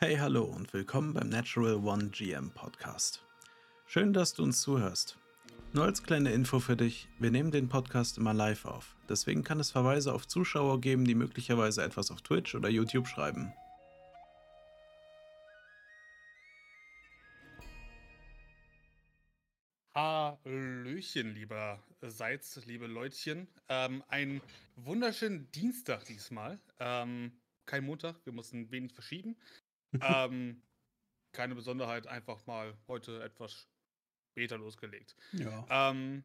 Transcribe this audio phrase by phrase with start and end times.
[0.00, 3.26] Hey, hallo und willkommen beim Natural One GM Podcast.
[3.84, 5.18] Schön, dass du uns zuhörst.
[5.72, 8.94] Nur als kleine Info für dich, wir nehmen den Podcast immer live auf.
[9.08, 13.52] Deswegen kann es Verweise auf Zuschauer geben, die möglicherweise etwas auf Twitch oder YouTube schreiben.
[19.96, 23.48] Hallöchen, lieber Seits, liebe Leutchen.
[23.68, 24.42] Ähm, einen
[24.76, 26.60] wunderschönen Dienstag diesmal.
[26.78, 27.32] Ähm,
[27.66, 29.36] kein Montag, wir mussten wenig verschieben.
[30.00, 30.62] Ähm,
[31.32, 33.68] keine Besonderheit, einfach mal heute etwas
[34.32, 35.16] später losgelegt.
[35.32, 35.90] Ja.
[35.90, 36.24] Ähm,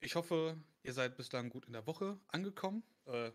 [0.00, 2.82] ich hoffe, ihr seid bislang gut in der Woche angekommen.
[3.06, 3.32] Äh,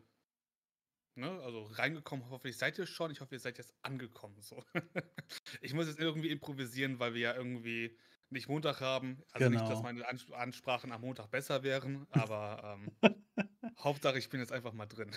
[1.16, 1.30] ne?
[1.42, 3.12] Also reingekommen, hoffentlich seid ihr schon.
[3.12, 4.40] Ich hoffe, ihr seid jetzt angekommen.
[4.42, 4.64] So.
[5.62, 7.98] ich muss jetzt irgendwie improvisieren, weil wir ja irgendwie
[8.30, 9.22] nicht Montag haben.
[9.32, 9.60] Also genau.
[9.60, 9.84] nicht, dass genau.
[9.84, 13.16] meine Ans Ansprachen am Montag besser wären, aber ähm,
[13.80, 15.16] Hauptsache, ich bin jetzt einfach mal drin.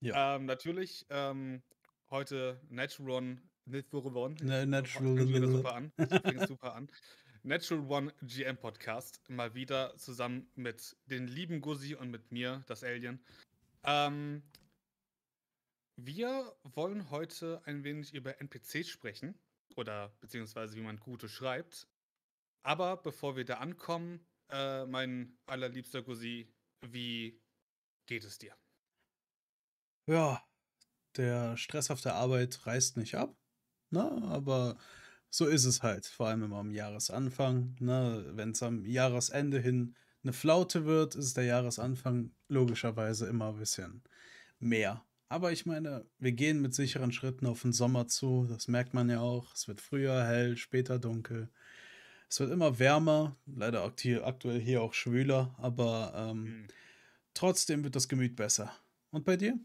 [0.00, 0.36] ja.
[0.36, 1.62] Ähm, natürlich ähm,
[2.10, 4.34] heute Natural One, Natural One.
[4.42, 5.48] Ne, Natural One.
[5.48, 5.92] super an.
[6.46, 6.90] Super an.
[7.42, 9.20] Natural One GM Podcast.
[9.28, 13.24] Mal wieder zusammen mit den lieben Guzzi und mit mir, das Alien.
[13.84, 14.42] Ähm,
[15.96, 19.38] wir wollen heute ein wenig über NPCs sprechen.
[19.76, 21.86] Oder beziehungsweise wie man gute schreibt.
[22.64, 27.40] Aber bevor wir da ankommen, äh, mein allerliebster Guzzi, wie
[28.06, 28.56] geht es dir?
[30.06, 30.42] Ja,
[31.16, 33.36] der Stress auf der Arbeit reißt nicht ab,
[33.90, 34.02] ne?
[34.24, 34.76] aber
[35.30, 37.76] so ist es halt, vor allem immer am Jahresanfang.
[37.80, 38.24] Ne?
[38.32, 44.02] Wenn es am Jahresende hin eine Flaute wird, ist der Jahresanfang logischerweise immer ein bisschen
[44.58, 45.04] mehr.
[45.28, 49.10] Aber ich meine, wir gehen mit sicheren Schritten auf den Sommer zu, das merkt man
[49.10, 49.54] ja auch.
[49.54, 51.50] Es wird früher hell, später dunkel.
[52.30, 56.66] Es wird immer wärmer, leider aktuell hier auch schwüler, aber ähm, mhm.
[57.34, 58.72] trotzdem wird das Gemüt besser.
[59.10, 59.58] Und bei dir?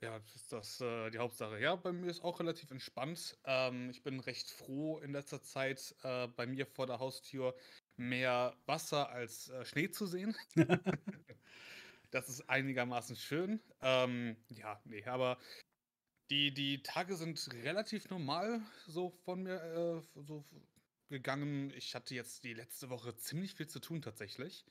[0.00, 1.58] Ja, das ist das, äh, die Hauptsache.
[1.60, 3.36] Ja, bei mir ist auch relativ entspannt.
[3.44, 7.56] Ähm, ich bin recht froh in letzter Zeit äh, bei mir vor der Haustür
[7.96, 10.36] mehr Wasser als äh, Schnee zu sehen.
[12.10, 13.60] das ist einigermaßen schön.
[13.80, 15.38] Ähm, ja, nee, aber
[16.30, 20.46] die, die Tage sind relativ normal so von mir äh, so
[21.08, 21.70] gegangen.
[21.72, 24.66] Ich hatte jetzt die letzte Woche ziemlich viel zu tun tatsächlich.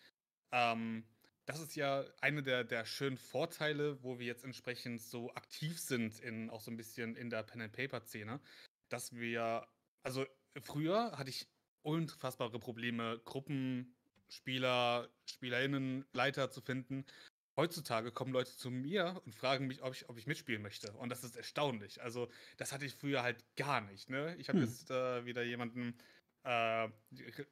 [0.52, 1.08] Ähm,
[1.48, 6.20] das ist ja eine der, der schönen Vorteile, wo wir jetzt entsprechend so aktiv sind,
[6.20, 8.42] in, auch so ein bisschen in der Pen-and-Paper-Szene,
[8.90, 9.66] dass wir,
[10.04, 10.26] also
[10.62, 11.48] früher hatte ich
[11.84, 17.06] unfassbare Probleme, Gruppenspieler, Spielerinnen, Leiter zu finden.
[17.56, 20.92] Heutzutage kommen Leute zu mir und fragen mich, ob ich, ob ich mitspielen möchte.
[20.92, 22.02] Und das ist erstaunlich.
[22.04, 24.10] Also, das hatte ich früher halt gar nicht.
[24.10, 24.36] Ne?
[24.38, 24.66] Ich habe hm.
[24.66, 25.98] jetzt äh, wieder jemanden,
[26.48, 26.90] äh,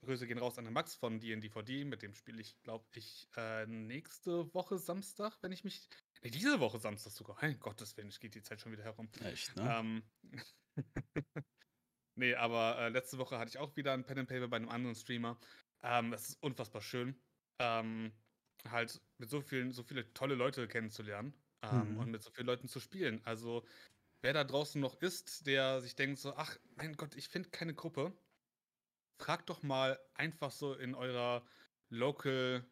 [0.05, 3.65] Grüße gehen raus an den Max von D&DVD, mit dem spiele ich, glaube ich, äh,
[3.65, 5.89] nächste Woche Samstag, wenn ich mich.
[6.23, 7.37] Nee, diese Woche Samstag sogar.
[7.41, 9.09] Mein Gottes Willen, geht die Zeit schon wieder herum.
[9.21, 9.75] Echt, ne?
[9.77, 10.03] Ähm,
[12.15, 14.69] nee, aber äh, letzte Woche hatte ich auch wieder ein Pen and Paper bei einem
[14.69, 15.37] anderen Streamer.
[15.83, 17.19] Ähm, das ist unfassbar schön.
[17.59, 18.13] Ähm,
[18.69, 21.33] halt mit so vielen, so viele tolle Leute kennenzulernen
[21.63, 21.97] ähm, mhm.
[21.99, 23.19] und mit so vielen Leuten zu spielen.
[23.25, 23.65] Also
[24.21, 27.73] wer da draußen noch ist, der sich denkt so, ach mein Gott, ich finde keine
[27.73, 28.17] Gruppe,
[29.17, 31.45] fragt doch mal einfach so in eurer
[31.89, 32.65] Local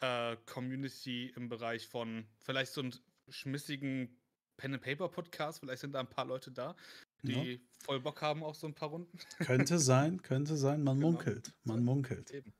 [0.00, 2.92] äh, Community im Bereich von vielleicht so einem
[3.28, 4.20] schmissigen
[4.56, 5.60] Pen and Paper Podcast.
[5.60, 6.76] Vielleicht sind da ein paar Leute da,
[7.22, 7.58] die ja.
[7.84, 9.18] voll Bock haben auf so ein paar Runden.
[9.38, 10.82] Könnte sein, könnte sein.
[10.82, 11.12] Man genau.
[11.12, 12.30] munkelt, man munkelt.
[12.30, 12.52] Eben.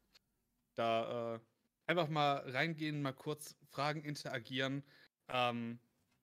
[0.75, 1.41] Da äh,
[1.87, 4.82] einfach mal reingehen, mal kurz Fragen interagieren.
[5.28, 5.78] Ähm,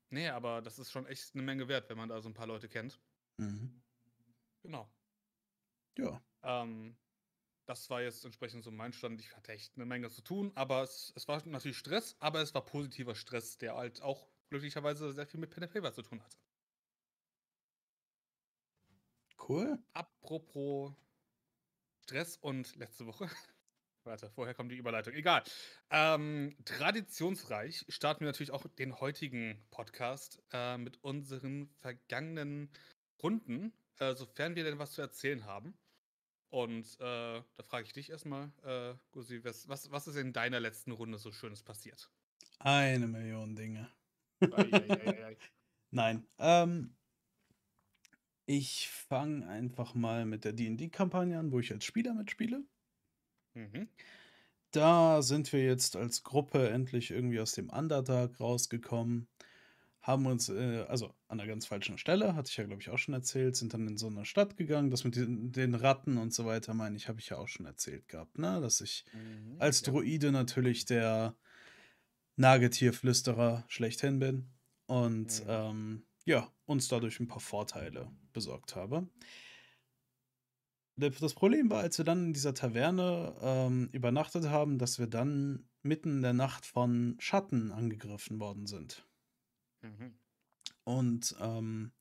[0.09, 2.47] nee, aber das ist schon echt eine Menge wert, wenn man da so ein paar
[2.47, 2.99] Leute kennt.
[3.37, 3.81] Mhm.
[4.61, 4.89] Genau.
[5.97, 6.21] Ja.
[6.43, 6.95] Ähm,
[7.65, 9.21] das war jetzt entsprechend so mein Stand.
[9.21, 12.53] Ich hatte echt eine Menge zu tun, aber es, es war natürlich Stress, aber es
[12.53, 16.37] war positiver Stress, der halt auch glücklicherweise sehr viel mit Pen Paper zu tun hatte.
[19.47, 19.79] Cool.
[19.93, 20.93] Apropos
[22.03, 23.29] Stress und letzte Woche.
[24.03, 25.13] Warte, vorher kommt die Überleitung.
[25.13, 25.43] Egal.
[25.91, 32.69] Ähm, traditionsreich starten wir natürlich auch den heutigen Podcast äh, mit unseren vergangenen
[33.21, 35.77] Runden, äh, sofern wir denn was zu erzählen haben.
[36.51, 40.59] Und äh, da frage ich dich erstmal, äh, Gusi, was, was, was ist in deiner
[40.59, 42.11] letzten Runde so Schönes passiert?
[42.59, 43.89] Eine Million Dinge.
[45.91, 46.27] Nein.
[46.39, 46.93] Ähm,
[48.45, 52.65] ich fange einfach mal mit der DD-Kampagne an, wo ich als Spieler mitspiele.
[53.53, 53.87] Mhm.
[54.71, 59.29] Da sind wir jetzt als Gruppe endlich irgendwie aus dem Underdark rausgekommen
[60.01, 62.97] haben uns, äh, also an einer ganz falschen Stelle, hatte ich ja, glaube ich, auch
[62.97, 64.89] schon erzählt, sind dann in so eine Stadt gegangen.
[64.89, 67.65] Das mit den, den Ratten und so weiter, meine ich, habe ich ja auch schon
[67.65, 68.59] erzählt gehabt, ne?
[68.61, 69.91] Dass ich mhm, als ja.
[69.91, 71.35] Druide natürlich der
[72.35, 74.49] Nagetierflüsterer schlechthin bin.
[74.87, 75.49] Und mhm.
[75.49, 79.07] ähm, ja, uns dadurch ein paar Vorteile besorgt habe.
[80.95, 85.69] das Problem war, als wir dann in dieser Taverne, ähm, übernachtet haben, dass wir dann
[85.83, 89.05] mitten in der Nacht von Schatten angegriffen worden sind.
[89.81, 90.13] Mhm.
[90.83, 91.91] Und, ähm,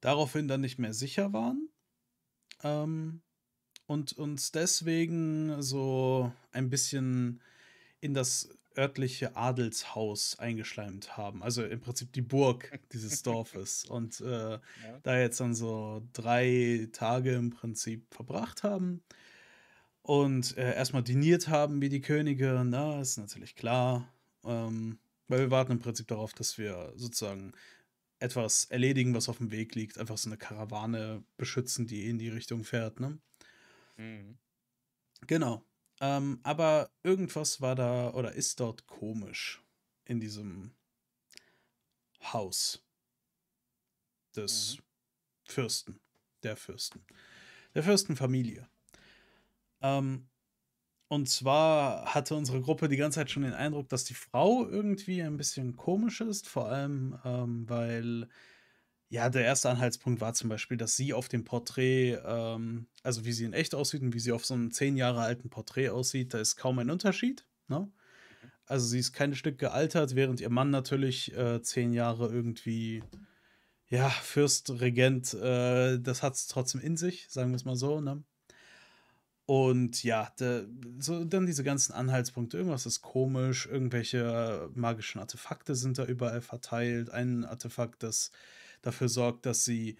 [0.00, 1.68] daraufhin dann nicht mehr sicher waren,
[2.62, 3.22] ähm,
[3.86, 7.40] und uns deswegen so ein bisschen
[8.00, 11.42] in das örtliche Adelshaus eingeschleimt haben.
[11.42, 13.84] Also im Prinzip die Burg dieses Dorfes.
[13.84, 14.60] Und äh, ja.
[15.02, 19.02] da jetzt dann so drei Tage im Prinzip verbracht haben
[20.02, 24.08] und äh, erstmal diniert haben wie die Könige, na, ist natürlich klar.
[24.44, 24.98] Ähm,
[25.32, 27.54] weil wir warten im Prinzip darauf, dass wir sozusagen
[28.18, 29.96] etwas erledigen, was auf dem Weg liegt.
[29.96, 33.18] Einfach so eine Karawane beschützen, die in die Richtung fährt, ne?
[33.96, 34.36] Mhm.
[35.26, 35.64] Genau.
[36.00, 39.62] Ähm, aber irgendwas war da oder ist dort komisch
[40.04, 40.74] in diesem
[42.22, 42.84] Haus
[44.36, 44.82] des mhm.
[45.44, 46.00] Fürsten,
[46.42, 47.06] der Fürsten,
[47.74, 48.68] der Fürstenfamilie.
[49.80, 50.28] Ähm,
[51.12, 55.22] und zwar hatte unsere Gruppe die ganze Zeit schon den Eindruck, dass die Frau irgendwie
[55.22, 58.28] ein bisschen komisch ist, vor allem ähm, weil
[59.10, 63.32] ja, der erste Anhaltspunkt war zum Beispiel, dass sie auf dem Porträt, ähm, also wie
[63.32, 66.32] sie in echt aussieht und wie sie auf so einem zehn Jahre alten Porträt aussieht,
[66.32, 67.44] da ist kaum ein Unterschied.
[67.68, 67.92] Ne?
[68.64, 73.04] Also sie ist kein Stück gealtert, während ihr Mann natürlich äh, zehn Jahre irgendwie,
[73.90, 78.00] ja, Fürst, Regent, äh, das hat es trotzdem in sich, sagen wir es mal so.
[78.00, 78.24] Ne?
[79.46, 80.66] Und ja, de,
[80.98, 87.10] so dann diese ganzen Anhaltspunkte, irgendwas ist komisch, irgendwelche magischen Artefakte sind da überall verteilt.
[87.10, 88.30] Ein Artefakt, das
[88.82, 89.96] dafür sorgt, dass sie,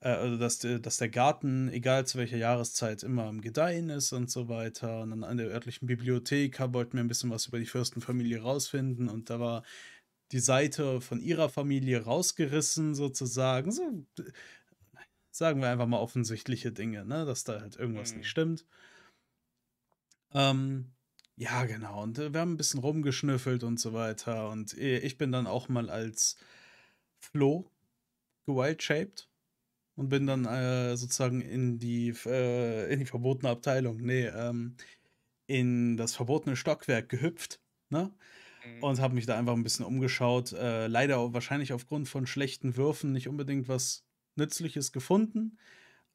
[0.00, 4.30] äh, also dass, dass der Garten, egal zu welcher Jahreszeit, immer im Gedeihen ist und
[4.30, 5.02] so weiter.
[5.02, 9.08] Und dann an der örtlichen Bibliothek wollten wir ein bisschen was über die Fürstenfamilie rausfinden
[9.08, 9.62] und da war
[10.32, 13.70] die Seite von ihrer Familie rausgerissen, sozusagen.
[13.70, 14.04] So,
[15.30, 17.24] sagen wir einfach mal offensichtliche Dinge, ne?
[17.24, 18.18] dass da halt irgendwas mhm.
[18.18, 18.64] nicht stimmt.
[20.36, 20.92] Ähm,
[21.36, 22.02] ja, genau.
[22.02, 24.50] Und äh, wir haben ein bisschen rumgeschnüffelt und so weiter.
[24.50, 26.36] Und äh, ich bin dann auch mal als
[27.18, 27.70] Flo
[28.44, 29.28] gewild-shaped
[29.96, 34.76] und bin dann äh, sozusagen in die, äh, in die verbotene Abteilung, nee, ähm,
[35.46, 38.12] in das verbotene Stockwerk gehüpft, ne?
[38.64, 38.82] Mhm.
[38.82, 40.52] Und habe mich da einfach ein bisschen umgeschaut.
[40.52, 44.04] Äh, leider wahrscheinlich aufgrund von schlechten Würfen nicht unbedingt was
[44.36, 45.58] Nützliches gefunden.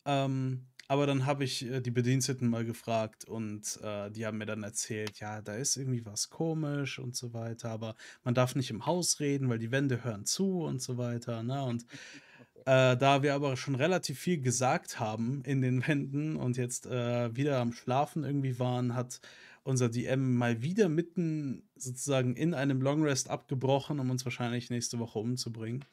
[0.05, 4.45] Ähm, aber dann habe ich äh, die Bediensteten mal gefragt und äh, die haben mir
[4.45, 7.95] dann erzählt, ja, da ist irgendwie was komisch und so weiter, aber
[8.25, 11.43] man darf nicht im Haus reden, weil die Wände hören zu und so weiter.
[11.43, 11.63] Ne?
[11.63, 11.85] Und
[12.65, 17.33] äh, da wir aber schon relativ viel gesagt haben in den Wänden und jetzt äh,
[17.33, 19.21] wieder am Schlafen irgendwie waren, hat
[19.63, 25.19] unser DM mal wieder mitten sozusagen in einem Longrest abgebrochen, um uns wahrscheinlich nächste Woche
[25.19, 25.85] umzubringen.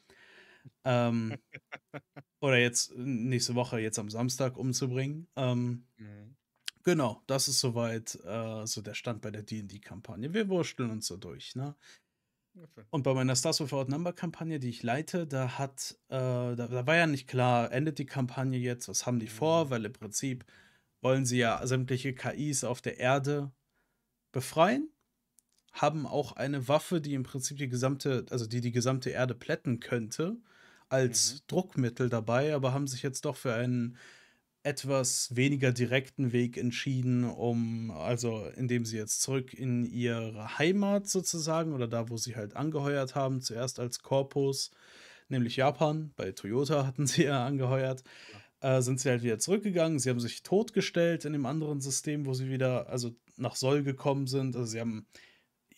[0.83, 1.35] Ähm,
[2.41, 5.27] oder jetzt nächste Woche, jetzt am Samstag umzubringen.
[5.35, 6.35] Ähm, mhm.
[6.83, 10.33] Genau, das ist soweit äh, so der Stand bei der D&D-Kampagne.
[10.33, 11.75] Wir wursteln uns so durch, ne?
[12.57, 12.85] Okay.
[12.89, 16.87] Und bei meiner Stars Without Number Kampagne, die ich leite, da hat, äh, da, da,
[16.87, 19.31] war ja nicht klar, endet die Kampagne jetzt, was haben die mhm.
[19.31, 20.45] vor, weil im Prinzip
[21.01, 23.51] wollen sie ja sämtliche KIs auf der Erde
[24.31, 24.89] befreien,
[25.73, 29.79] haben auch eine Waffe, die im Prinzip die gesamte, also die die gesamte Erde plätten
[29.79, 30.37] könnte
[30.89, 31.39] als mhm.
[31.47, 33.97] Druckmittel dabei, aber haben sich jetzt doch für einen
[34.63, 41.73] etwas weniger direkten Weg entschieden, um, also indem sie jetzt zurück in ihre Heimat sozusagen
[41.73, 44.71] oder da, wo sie halt angeheuert haben, zuerst als Korpus,
[45.29, 48.03] nämlich Japan, bei Toyota hatten sie ja angeheuert,
[48.61, 49.99] äh, sind sie halt wieder zurückgegangen.
[49.99, 54.27] Sie haben sich totgestellt in dem anderen System, wo sie wieder, also nach Soll gekommen
[54.27, 54.55] sind.
[54.55, 55.07] Also sie haben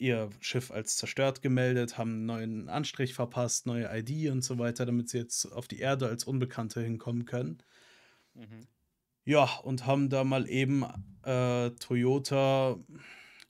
[0.01, 4.85] ihr Schiff als zerstört gemeldet, haben einen neuen Anstrich verpasst, neue ID und so weiter,
[4.85, 7.63] damit sie jetzt auf die Erde als Unbekannte hinkommen können.
[8.33, 8.67] Mhm.
[9.23, 10.83] Ja, und haben da mal eben
[11.23, 12.77] äh, Toyota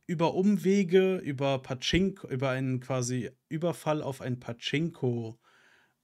[0.06, 5.40] über Umwege, über Pachinko, über einen quasi Überfall auf ein Pachinko,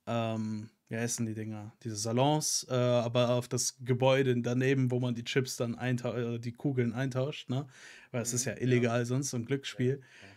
[0.05, 1.73] ähm, wie heißen die Dinger?
[1.83, 6.39] Diese Salons, äh, aber auf das Gebäude daneben, wo man die Chips dann eintauscht, äh,
[6.39, 7.67] die Kugeln eintauscht, ne?
[8.11, 9.05] Weil es mhm, ist ja illegal ja.
[9.05, 9.99] sonst, so ein Glücksspiel.
[9.99, 10.36] Ja.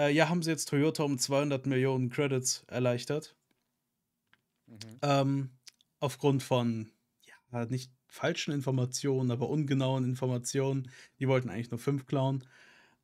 [0.00, 3.36] Äh, ja, haben sie jetzt Toyota um 200 Millionen Credits erleichtert.
[4.66, 4.98] Mhm.
[5.02, 5.50] Ähm,
[5.98, 6.90] aufgrund von,
[7.52, 10.90] ja, nicht falschen Informationen, aber ungenauen Informationen.
[11.18, 12.44] Die wollten eigentlich nur fünf klauen.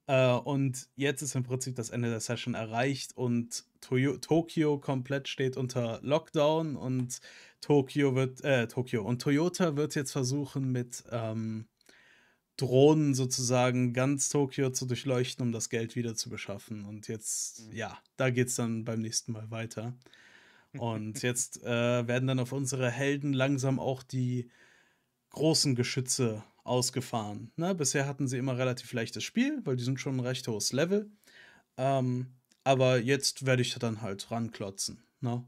[0.07, 5.29] Äh, und jetzt ist im Prinzip das Ende der Session erreicht und Toyo Tokio komplett
[5.29, 7.21] steht unter Lockdown und
[7.61, 11.67] Tokio wird, äh, Tokio und Toyota wird jetzt versuchen mit ähm,
[12.57, 16.85] Drohnen sozusagen ganz Tokio zu durchleuchten, um das Geld wieder zu beschaffen.
[16.85, 17.77] Und jetzt, mhm.
[17.77, 19.95] ja, da geht es dann beim nächsten Mal weiter.
[20.77, 24.51] Und jetzt, äh, werden dann auf unsere Helden langsam auch die
[25.31, 27.75] großen Geschütze ausgefahren, ne?
[27.75, 31.11] Bisher hatten sie immer relativ leichtes Spiel, weil die sind schon 'n recht hohes Level.
[31.77, 32.35] Ähm,
[32.65, 35.45] aber jetzt werde ich da dann halt ranklotzen, ne?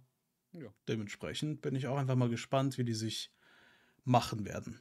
[0.52, 0.72] Ja.
[0.88, 3.32] Dementsprechend bin ich auch einfach mal gespannt, wie die sich
[4.04, 4.80] machen werden.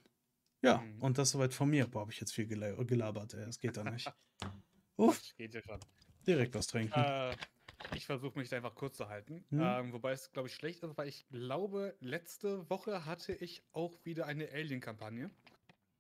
[0.61, 1.01] Ja, Mhm.
[1.01, 1.87] und das soweit von mir.
[1.87, 4.11] Boah, habe ich jetzt viel gela gelabert, ey, das geht doch nicht.
[4.97, 5.79] Uff, Das geht ja schon.
[6.25, 6.99] direkt was trinken.
[6.99, 7.35] Äh,
[7.95, 9.45] ich versuche mich da einfach kurz zu halten.
[9.51, 9.61] Mhm.
[9.61, 14.03] Ähm, wobei es, glaube ich, schlecht ist, weil ich glaube, letzte Woche hatte ich auch
[14.03, 15.29] wieder eine Alien-Kampagne.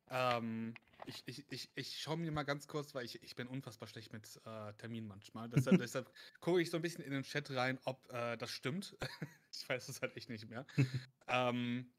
[0.09, 0.73] Ähm,
[1.05, 4.11] ich, ich, ich, ich schaue mir mal ganz kurz, weil ich, ich bin unfassbar schlecht
[4.11, 5.47] mit äh, Terminen manchmal.
[5.49, 8.97] Deshalb, deshalb gucke ich so ein bisschen in den Chat rein, ob äh, das stimmt.
[9.53, 10.65] ich weiß es halt echt nicht mehr.
[11.27, 11.91] ähm,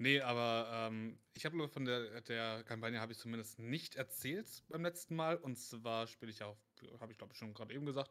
[0.00, 4.82] nee, aber ähm, ich habe von der, der Kampagne habe ich zumindest nicht erzählt beim
[4.82, 5.36] letzten Mal.
[5.36, 6.56] Und zwar spiele ich auch,
[7.00, 8.10] habe ich glaube ich schon gerade eben gesagt,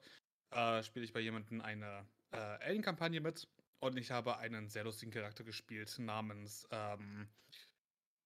[0.51, 3.48] äh, spiele ich bei jemandem eine äh, Alien-Kampagne mit.
[3.79, 7.29] Und ich habe einen sehr lustigen Charakter gespielt namens ähm,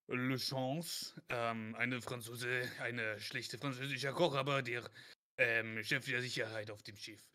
[0.07, 4.89] Le Chance, ähm, eine Franzose, eine schlechte französische Koch, aber der
[5.37, 7.29] ähm, Chef der Sicherheit auf dem Schiff.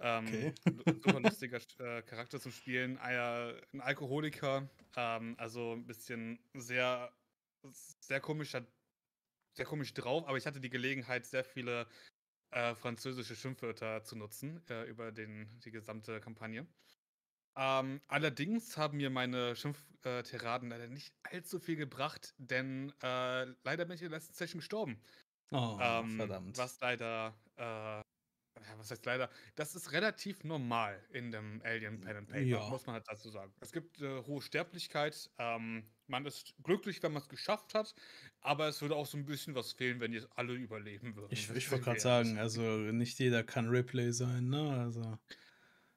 [0.00, 0.54] Ähm, Okay.
[1.02, 7.16] super lustiger äh, Charakter zum Spielen, ein, ein Alkoholiker, ähm, also ein bisschen sehr,
[8.00, 8.66] sehr komischer,
[9.56, 11.88] sehr komisch drauf, aber ich hatte die Gelegenheit, sehr viele
[12.52, 16.68] äh, französische Schimpfwörter zu nutzen äh, über den, die gesamte Kampagne.
[17.56, 23.94] Ähm, allerdings haben mir meine Schimpftiraden leider nicht allzu viel gebracht, denn äh, leider bin
[23.94, 25.02] ich in der letzten Session gestorben.
[25.52, 26.58] Oh, Ähm, verdammt.
[26.58, 28.03] Was leider, äh,
[28.78, 29.30] was heißt leider?
[29.54, 32.68] Das ist relativ normal in dem Alien Pen and Paper, Ja.
[32.68, 33.54] muss man halt dazu sagen.
[33.60, 35.30] Es gibt äh, hohe Sterblichkeit.
[35.38, 37.94] Ähm, man ist glücklich, wenn man es geschafft hat,
[38.40, 41.32] aber es würde auch so ein bisschen was fehlen, wenn jetzt alle überleben würden.
[41.32, 44.78] Ich ich wollte gerade sagen, also nicht jeder kann Ripley sein, ne?
[44.80, 45.18] Also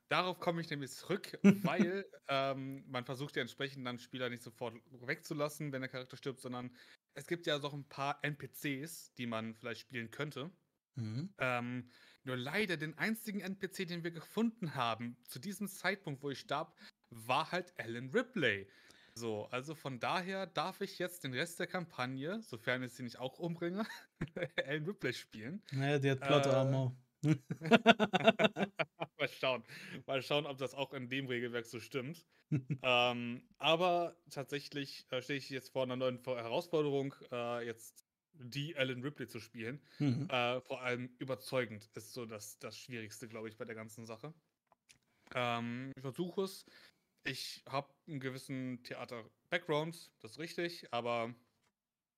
[0.10, 4.76] Darauf komme ich nämlich zurück, weil ähm, man versucht ja entsprechend dann Spieler nicht sofort
[4.90, 6.76] wegzulassen, wenn der Charakter stirbt, sondern
[7.14, 10.52] es gibt ja noch ein paar NPCs, die man vielleicht spielen könnte.
[10.96, 11.30] mhm.
[11.40, 11.92] Ähm,
[12.28, 16.78] nur leider den einzigen NPC, den wir gefunden haben, zu diesem Zeitpunkt, wo ich starb,
[17.10, 18.70] war halt Alan Ripley.
[19.16, 23.18] So, also von daher darf ich jetzt den Rest der Kampagne, sofern ich sie nicht
[23.18, 23.88] auch umbringe,
[24.58, 25.64] Alan Ripley spielen.
[25.72, 26.96] Naja, die hat Plot Äh, Armor.
[29.18, 29.64] Mal schauen.
[30.06, 32.28] Mal schauen, ob das auch in dem Regelwerk so stimmt.
[32.84, 38.07] ähm, aber tatsächlich äh, stehe ich jetzt vor einer neuen Herausforderung, äh, jetzt
[38.40, 39.82] die Alan Ripley zu spielen.
[40.00, 40.30] Mhm.
[40.30, 44.34] Äh, vor allem überzeugend ist so das, das Schwierigste, glaube ich, bei der ganzen Sache.
[45.34, 46.66] Ähm, ich versuche es.
[47.24, 51.36] Ich habe einen gewissen Theater-Background, das ist richtig, aber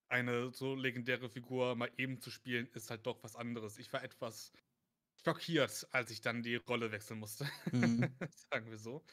[0.08, 3.78] eine so legendäre Figur mal eben zu spielen, ist halt doch was anderes.
[3.78, 4.52] Ich war etwas
[5.24, 7.48] schockiert, als ich dann die Rolle wechseln musste.
[7.72, 8.16] Mhm.
[8.52, 9.04] Sagen wir so.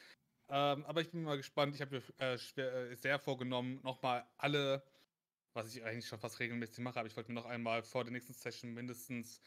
[0.49, 1.75] Ähm, aber ich bin mal gespannt.
[1.75, 4.83] Ich habe mir äh, schwer, äh, sehr vorgenommen, nochmal alle,
[5.57, 8.13] was ich eigentlich schon fast regelmäßig mache, aber ich wollte mir noch einmal vor der
[8.13, 9.41] nächsten Session mindestens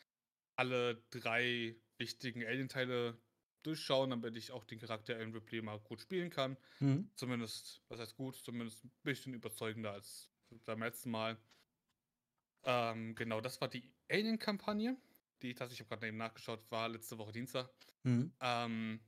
[0.56, 3.16] alle drei wichtigen Alien-Teile
[3.62, 6.56] durchschauen, damit ich auch den Charakter Alan Ripley mal gut spielen kann.
[6.80, 7.10] Mhm.
[7.14, 10.28] Zumindest, was heißt gut, zumindest ein bisschen überzeugender als
[10.64, 11.38] beim letzten Mal.
[12.64, 14.96] Ähm, genau, das war die Alien-Kampagne.
[15.42, 17.70] Die tatsächlich, ich habe gerade eben nachgeschaut, war letzte Woche Dienstag.
[18.02, 18.32] Mhm.
[18.40, 19.00] Ähm,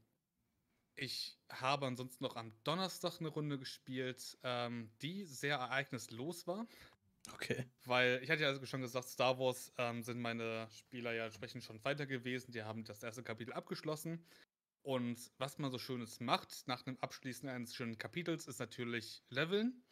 [0.94, 6.66] ich habe ansonsten noch am Donnerstag eine Runde gespielt, ähm, die sehr ereignislos war.
[7.31, 7.67] Okay.
[7.85, 11.62] Weil ich hatte ja also schon gesagt, Star Wars ähm, sind meine Spieler ja entsprechend
[11.62, 12.52] schon weiter gewesen.
[12.52, 14.26] Die haben das erste Kapitel abgeschlossen.
[14.83, 19.85] Und was man so Schönes macht nach dem Abschließen eines schönen Kapitels, ist natürlich leveln.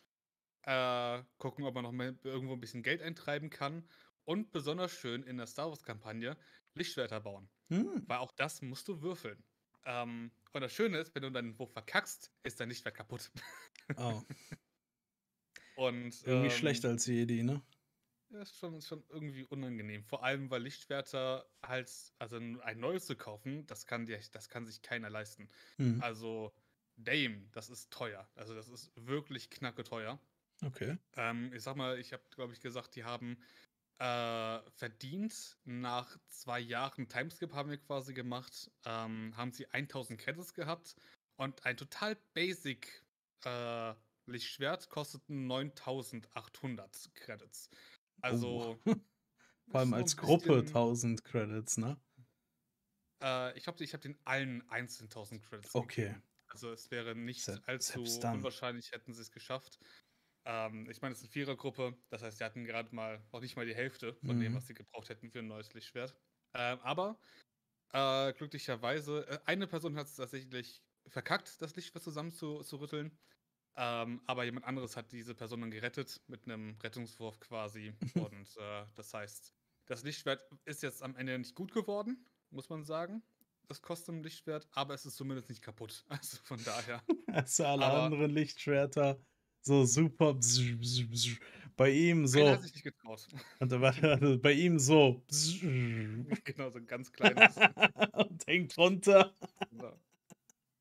[0.63, 3.89] Äh, gucken, ob man noch mal irgendwo ein bisschen Geld eintreiben kann.
[4.25, 6.37] Und besonders schön in der Star Wars-Kampagne
[6.75, 7.49] Lichtschwerter bauen.
[7.69, 8.03] Mhm.
[8.07, 9.43] Weil auch das musst du würfeln.
[9.85, 13.31] Ähm, und das Schöne ist, wenn du deinen Wurf verkackst, ist dein Lichtschwert kaputt.
[13.97, 14.23] Oh,
[15.77, 17.63] Und irgendwie ähm, schlechter als Jedi, ne?
[18.31, 20.05] Ja, ist schon, ist schon irgendwie unangenehm.
[20.05, 24.49] Vor allem, weil Lichtschwerter halt, also ein ein neues zu kaufen, das kann dir, das
[24.49, 25.49] kann sich keiner leisten.
[25.79, 26.01] Mhm.
[26.01, 26.53] Also
[26.97, 28.29] Dame, das ist teuer.
[28.37, 30.21] Also das ist wirklich knacke teuer.
[30.65, 30.97] Okay.
[31.17, 33.39] Ähm, ich sag mal, ich habe, glaube ich, gesagt, die haben
[33.99, 35.59] äh, verdient.
[35.65, 38.71] Nach zwei Jahren Timeskip haben wir quasi gemacht.
[38.85, 40.95] Ähm, haben sie 1000 Credits gehabt
[41.37, 43.05] und ein total basic
[43.45, 43.95] äh,
[44.31, 47.71] Lichtschwert kosteten 9800 Credits.
[48.23, 48.79] Also.
[48.87, 48.87] Oh.
[49.71, 52.01] Vor allem als Gruppe bisschen- 1000 Credits, ne?
[53.23, 56.03] Äh, ich glaube, ich habe den allen einzeln 1000 Credits Okay.
[56.09, 56.23] gegeben.
[56.49, 59.79] Also es wäre nicht Se- allzu unwahrscheinlich, hätten sie es geschafft.
[60.47, 63.55] Ähm, ich meine, es ist eine Vierergruppe, das heißt, sie hatten gerade mal noch nicht
[63.57, 64.57] mal die Hälfte von dem, Mhm.
[64.57, 66.17] was sie gebraucht hätten für ein neues Lichtschwert.
[66.57, 67.21] Ähm, aber
[67.93, 73.19] äh, glücklicherweise, äh, eine Person hat es tatsächlich verkackt, das Lichtschwert zusammenzurütteln.
[73.77, 77.93] Ähm, aber jemand anderes hat diese Person dann gerettet mit einem Rettungswurf quasi.
[78.15, 79.55] Und äh, das heißt,
[79.87, 83.23] das Lichtschwert ist jetzt am Ende nicht gut geworden, muss man sagen.
[83.69, 86.05] Das Custom-Lichtschwert, aber es ist zumindest nicht kaputt.
[86.09, 87.03] Also von daher.
[87.27, 89.21] Also alle aber anderen Lichtschwerter
[89.63, 90.35] so super.
[90.35, 91.29] Bzz, bzz, bzz.
[91.77, 92.49] Bei ihm so.
[92.49, 93.27] Hat sich nicht getraut.
[93.59, 95.23] Warte, warte, bei ihm so.
[96.45, 97.57] genau, so ein ganz kleines.
[98.13, 99.33] und hängt runter.
[99.71, 99.93] So.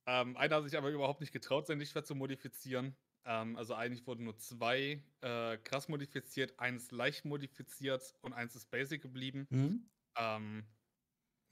[0.09, 2.95] Ähm, einer hat sich aber überhaupt nicht getraut, sein Lichtschwert zu modifizieren.
[3.25, 8.71] Ähm, also eigentlich wurden nur zwei äh, krass modifiziert, eins leicht modifiziert und eins ist
[8.71, 9.45] basic geblieben.
[9.51, 9.87] Mhm.
[10.17, 10.65] Ähm,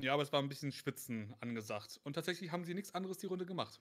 [0.01, 1.99] ja, aber es war ein bisschen Schwitzen angesagt.
[2.03, 3.79] Und tatsächlich haben sie nichts anderes die Runde gemacht.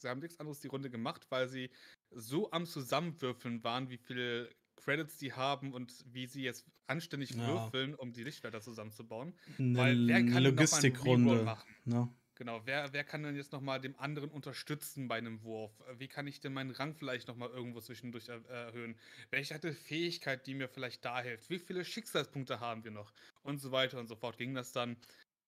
[0.00, 1.70] Sie haben nichts anderes die Runde gemacht, weil sie
[2.10, 7.46] so am Zusammenwürfeln waren, wie viele Credits die haben und wie sie jetzt anständig Ja.
[7.48, 9.34] würfeln, um die Lichtschwerter zusammenzubauen.
[9.58, 11.44] Eine Weil wer kann einen Logistikrunde.
[11.44, 11.74] Machen?
[11.84, 12.08] Ne?
[12.36, 15.80] Genau, wer, wer kann denn jetzt nochmal dem anderen unterstützen bei einem Wurf?
[15.80, 18.98] Äh, Wie kann ich denn meinen Rang vielleicht nochmal irgendwo zwischendurch er erhöhen?
[19.30, 21.48] Welche hatte Fähigkeit, die mir vielleicht da hilft?
[21.50, 23.12] Wie viele Schicksalspunkte haben wir noch?
[23.42, 24.96] Und so weiter und so fort ging das dann.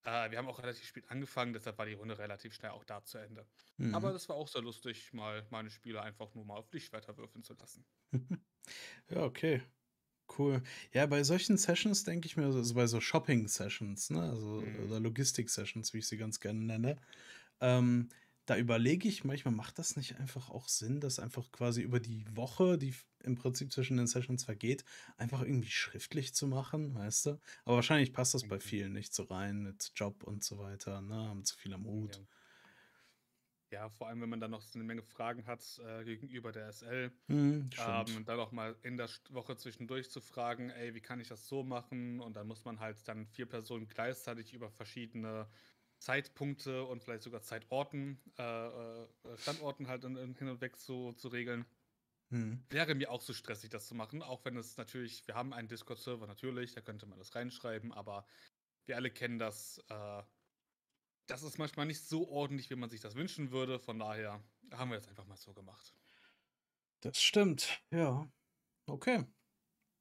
[0.05, 3.03] Äh, wir haben auch relativ spät angefangen, deshalb war die Runde relativ schnell auch da
[3.05, 3.49] zu Ende.
[3.91, 4.13] Aber Mhm.
[4.13, 7.55] das war auch sehr lustig, mal meine Spieler einfach nur mal auf Lichtschwerter würfeln zu
[7.55, 7.85] lassen.
[9.11, 9.63] Ja, okay.
[10.29, 10.63] Cool.
[10.93, 14.87] Ja, bei solchen Sessions denke ich mir, also bei so Shopping-Sessions, ne, also Mhm.
[14.87, 16.97] oder Logistik-Sessions, wie ich sie ganz gerne nenne,
[17.61, 18.09] ähm,
[18.47, 22.27] da überlege ich manchmal, macht das nicht einfach auch Sinn, das einfach quasi über die
[22.37, 24.85] Woche, die im Prinzip zwischen den Sessions vergeht,
[25.17, 27.31] einfach irgendwie schriftlich zu machen, weißt du?
[27.65, 28.61] Aber wahrscheinlich passt das bei Mhm.
[28.61, 32.21] vielen nicht so rein mit Job und so weiter, ne, haben zu viel am Hut.
[32.21, 32.27] Ja.
[33.73, 36.69] Ja, vor allem, wenn man dann noch so eine Menge Fragen hat äh, gegenüber der
[36.69, 37.11] SL.
[37.27, 38.11] Hm, stimmt.
[38.11, 41.29] Ähm, und dann auch mal in der Woche zwischendurch zu fragen, ey, wie kann ich
[41.29, 42.21] das so machen?
[42.21, 45.49] Und dann muss man halt dann vier Personen gleichzeitig über verschiedene
[45.99, 51.13] Zeitpunkte und vielleicht sogar Zeitorten, äh, äh, Standorten halt in, in hin und weg zu,
[51.15, 51.65] zu regeln.
[52.31, 52.65] Hm.
[52.71, 55.69] Wäre mir auch so stressig, das zu machen, auch wenn es natürlich, wir haben einen
[55.69, 58.27] Discord-Server natürlich, da könnte man das reinschreiben, aber
[58.87, 59.79] wir alle kennen das.
[59.89, 60.23] Äh,
[61.27, 63.79] das ist manchmal nicht so ordentlich, wie man sich das wünschen würde.
[63.79, 65.95] Von daher haben wir das einfach mal so gemacht.
[67.03, 68.31] Das stimmt, ja.
[68.89, 69.27] Okay.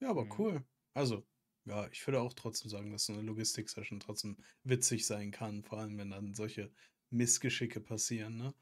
[0.01, 0.39] Ja, aber Mhm.
[0.39, 0.65] cool.
[0.95, 1.27] Also,
[1.65, 5.79] ja, ich würde auch trotzdem sagen, dass so eine Logistik-Session trotzdem witzig sein kann, vor
[5.79, 6.73] allem wenn dann solche
[7.11, 8.55] Missgeschicke passieren, ne?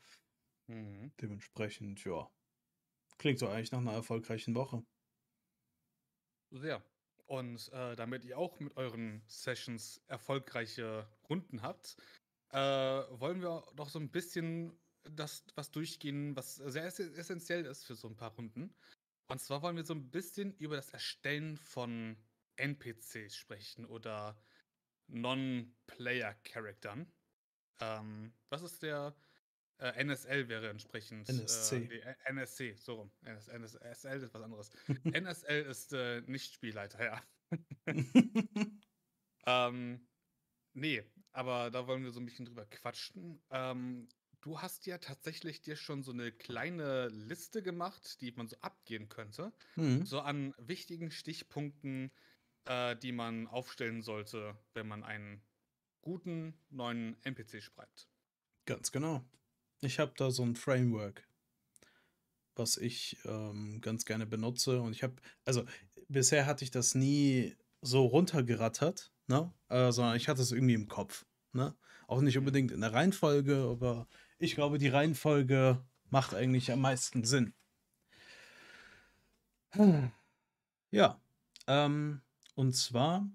[0.67, 1.11] Mhm.
[1.19, 2.31] Dementsprechend, ja.
[3.17, 4.85] Klingt so eigentlich nach einer erfolgreichen Woche.
[6.51, 6.83] Sehr.
[7.25, 11.97] Und äh, damit ihr auch mit euren Sessions erfolgreiche Runden habt,
[12.53, 17.85] äh, wollen wir doch so ein bisschen das was durchgehen, was sehr ess- essentiell ist
[17.85, 18.73] für so ein paar Runden.
[19.27, 22.17] Und zwar wollen wir so ein bisschen über das Erstellen von
[22.57, 24.37] NPCs sprechen oder
[25.07, 27.11] Non-Player-Charaktern.
[27.79, 29.15] Ähm, was ist der
[29.79, 31.27] äh, NSL wäre entsprechend.
[31.27, 31.85] NSC.
[31.85, 33.11] Äh, NSC, so rum.
[33.23, 34.71] NS, NSL ist was anderes.
[35.03, 37.23] NSL ist äh, nicht Spielleiter, ja.
[39.45, 40.07] Ähm,
[40.73, 43.41] nee, aber da wollen wir so ein bisschen drüber quatschen.
[43.49, 44.07] Ähm,
[44.41, 49.09] du hast ja tatsächlich dir schon so eine kleine Liste gemacht, die man so abgehen
[49.09, 49.51] könnte.
[49.75, 50.05] Hm.
[50.05, 52.11] So an wichtigen Stichpunkten,
[52.65, 55.41] äh, die man aufstellen sollte, wenn man einen
[56.01, 58.07] guten neuen NPC schreibt.
[58.65, 59.23] Ganz genau.
[59.81, 61.27] Ich habe da so ein Framework,
[62.55, 64.81] was ich ähm, ganz gerne benutze.
[64.81, 65.15] Und ich habe,
[65.45, 65.65] also
[66.09, 69.53] bisher hatte ich das nie so runtergerattert, ne?
[69.69, 71.25] Äh, sondern ich hatte es irgendwie im Kopf.
[71.53, 71.75] Ne?
[72.07, 72.39] Auch nicht Mhm.
[72.39, 74.07] unbedingt in der Reihenfolge, aber
[74.39, 77.53] ich glaube, die Reihenfolge macht eigentlich am meisten Sinn.
[80.91, 81.21] Ja,
[81.67, 82.21] ähm,
[82.55, 83.29] und zwar,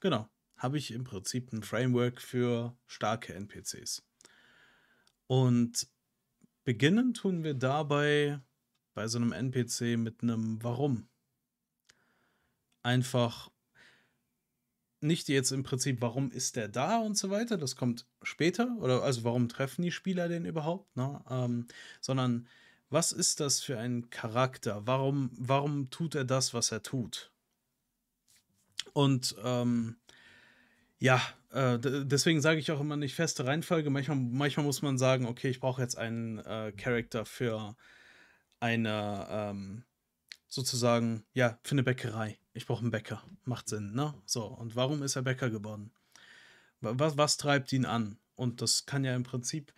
[0.00, 4.04] genau, habe ich im Prinzip ein Framework für starke NPCs.
[5.26, 5.88] Und
[6.64, 8.40] beginnen tun wir dabei
[8.94, 11.08] bei so einem NPC mit einem Warum.
[12.84, 13.51] Einfach
[15.02, 19.02] nicht jetzt im Prinzip, warum ist der da und so weiter, das kommt später, oder
[19.02, 21.22] also warum treffen die Spieler den überhaupt, ne?
[21.30, 21.66] Ähm,
[22.00, 22.46] sondern
[22.90, 24.86] was ist das für ein Charakter?
[24.86, 27.30] Warum, warum tut er das, was er tut?
[28.92, 29.96] Und ähm,
[30.98, 31.20] ja,
[31.52, 33.90] äh, deswegen sage ich auch immer nicht feste Reihenfolge.
[33.90, 37.76] Manchmal, manchmal muss man sagen, okay, ich brauche jetzt einen äh, Charakter für
[38.60, 39.84] eine, ähm,
[40.48, 42.38] sozusagen, ja, für eine Bäckerei.
[42.54, 43.22] Ich brauche einen Bäcker.
[43.44, 44.14] Macht Sinn, ne?
[44.26, 45.90] So, und warum ist er Bäcker geworden?
[46.80, 48.18] Wa- Was, was treibt ihn an?
[48.36, 49.72] Und das kann ja im Prinzip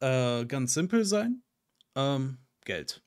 [0.00, 1.42] äh, ganz simpel sein.
[1.94, 3.02] Ähm, Geld.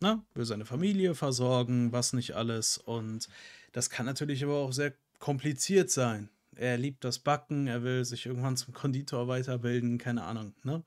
[0.00, 0.22] Ne?
[0.34, 2.78] Will seine Familie versorgen, was nicht alles.
[2.78, 3.28] Und
[3.72, 6.28] das kann natürlich aber auch sehr kompliziert sein.
[6.54, 10.54] Er liebt das Backen, er will sich irgendwann zum Konditor weiterbilden, keine Ahnung.
[10.62, 10.84] Ne?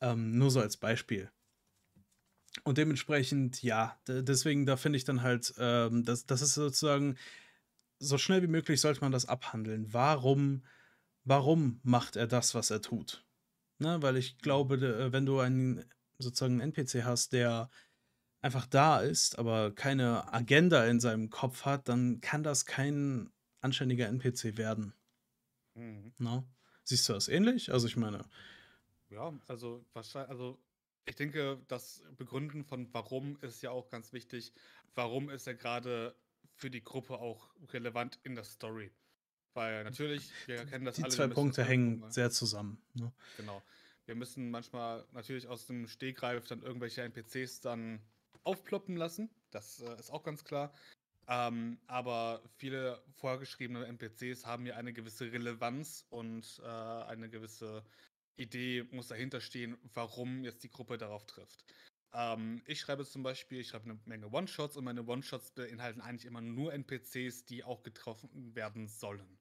[0.00, 1.30] Ähm, nur so als Beispiel.
[2.64, 7.16] Und dementsprechend, ja, deswegen, da finde ich dann halt, ähm, das, das ist sozusagen,
[8.00, 9.92] so schnell wie möglich sollte man das abhandeln.
[9.92, 10.64] Warum,
[11.24, 13.24] warum macht er das, was er tut?
[13.78, 14.02] Ne?
[14.02, 15.84] Weil ich glaube, äh, wenn du einen
[16.18, 17.70] sozusagen einen NPC hast, der
[18.40, 24.08] einfach da ist, aber keine Agenda in seinem Kopf hat, dann kann das kein anständiger
[24.08, 24.94] NPC werden.
[25.74, 26.12] Mhm.
[26.18, 26.44] Ne?
[26.84, 27.72] Siehst du das ähnlich?
[27.72, 28.24] Also ich meine.
[29.10, 30.58] Ja, also wahrscheinlich, also
[31.06, 34.52] ich denke, das Begründen von warum ist ja auch ganz wichtig.
[34.94, 36.14] Warum ist er gerade
[36.54, 38.90] für die Gruppe auch relevant in der Story?
[39.54, 41.10] Weil natürlich, wir kennen das die alle.
[41.10, 42.80] Die zwei Punkte hängen sehr zusammen.
[42.94, 43.12] Ne?
[43.36, 43.62] Genau.
[44.06, 48.00] Wir müssen manchmal natürlich aus dem Stegreif dann irgendwelche NPCs dann
[48.44, 49.30] aufploppen lassen.
[49.50, 50.72] Das äh, ist auch ganz klar.
[51.28, 57.84] Ähm, aber viele vorgeschriebene NPCs haben ja eine gewisse Relevanz und äh, eine gewisse
[58.40, 61.64] Idee muss dahinter stehen, warum jetzt die Gruppe darauf trifft.
[62.12, 66.26] Ähm, ich schreibe zum Beispiel, ich schreibe eine Menge One-Shots und meine One-Shots beinhalten eigentlich
[66.26, 69.38] immer nur NPCs, die auch getroffen werden sollen.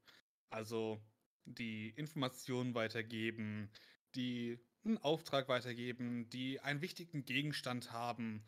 [0.49, 1.01] Also
[1.45, 3.71] die Informationen weitergeben,
[4.15, 8.43] die einen Auftrag weitergeben, die einen wichtigen Gegenstand haben,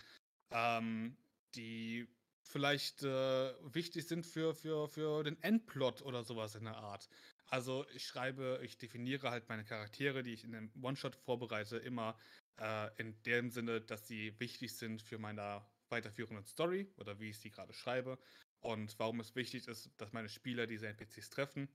[0.51, 1.17] ähm,
[1.55, 2.07] die
[2.43, 7.07] vielleicht äh, wichtig sind für, für, für den Endplot oder sowas in der Art.
[7.51, 12.17] Also ich schreibe, ich definiere halt meine Charaktere, die ich in einem One-Shot vorbereite, immer
[12.57, 17.39] äh, in dem Sinne, dass sie wichtig sind für meine weiterführende Story oder wie ich
[17.39, 18.17] sie gerade schreibe
[18.61, 21.67] und warum es wichtig ist, dass meine Spieler diese NPCs treffen.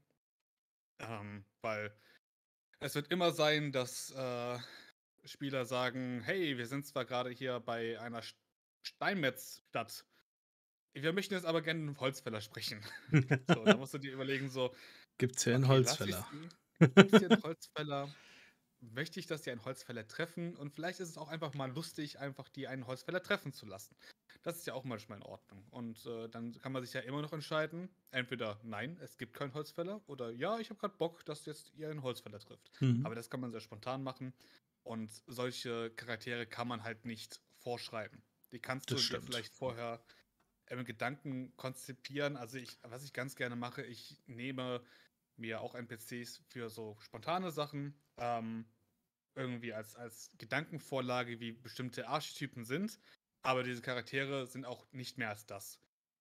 [0.99, 1.95] Ähm, weil
[2.81, 4.59] es wird immer sein, dass äh,
[5.27, 8.23] Spieler sagen, hey, wir sind zwar gerade hier bei einer
[8.83, 10.07] Steinmetzstadt,
[10.95, 12.81] wir möchten jetzt aber gerne einen Holzfäller sprechen.
[13.47, 14.75] so, da musst du dir überlegen, so,
[15.19, 16.27] Gibt es hier einen okay, Holzfäller?
[16.79, 18.15] Gibt es hier einen Holzfäller?
[18.81, 20.55] Möchte ich, dass die einen Holzfäller treffen?
[20.57, 23.97] Und vielleicht ist es auch einfach mal lustig, einfach die einen Holzfäller treffen zu lassen.
[24.43, 25.67] Das ist ja auch manchmal in Ordnung.
[25.71, 29.55] Und äh, dann kann man sich ja immer noch entscheiden, entweder nein, es gibt keinen
[29.55, 32.71] Holzfäller oder ja, ich habe gerade Bock, dass jetzt ihr einen Holzfäller trifft.
[32.81, 33.05] Mhm.
[33.05, 34.35] Aber das kann man sehr spontan machen.
[34.83, 38.23] Und solche Charaktere kann man halt nicht vorschreiben.
[38.53, 40.01] Die kannst das du dir vielleicht vorher
[40.69, 42.37] im Gedanken konzipieren.
[42.37, 44.81] Also ich, was ich ganz gerne mache, ich nehme
[45.39, 48.67] mir auch NPCs für so spontane Sachen ähm,
[49.35, 52.99] irgendwie als, als Gedankenvorlage, wie bestimmte Archetypen sind.
[53.43, 55.79] Aber diese Charaktere sind auch nicht mehr als das.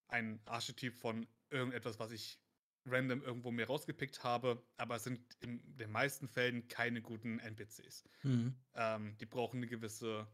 [0.07, 2.39] Ein Archetyp von irgendetwas, was ich
[2.85, 8.03] random irgendwo mir rausgepickt habe, aber es sind in den meisten Fällen keine guten NPCs.
[8.23, 8.55] Mhm.
[8.75, 10.27] Ähm, die brauchen eine gewisse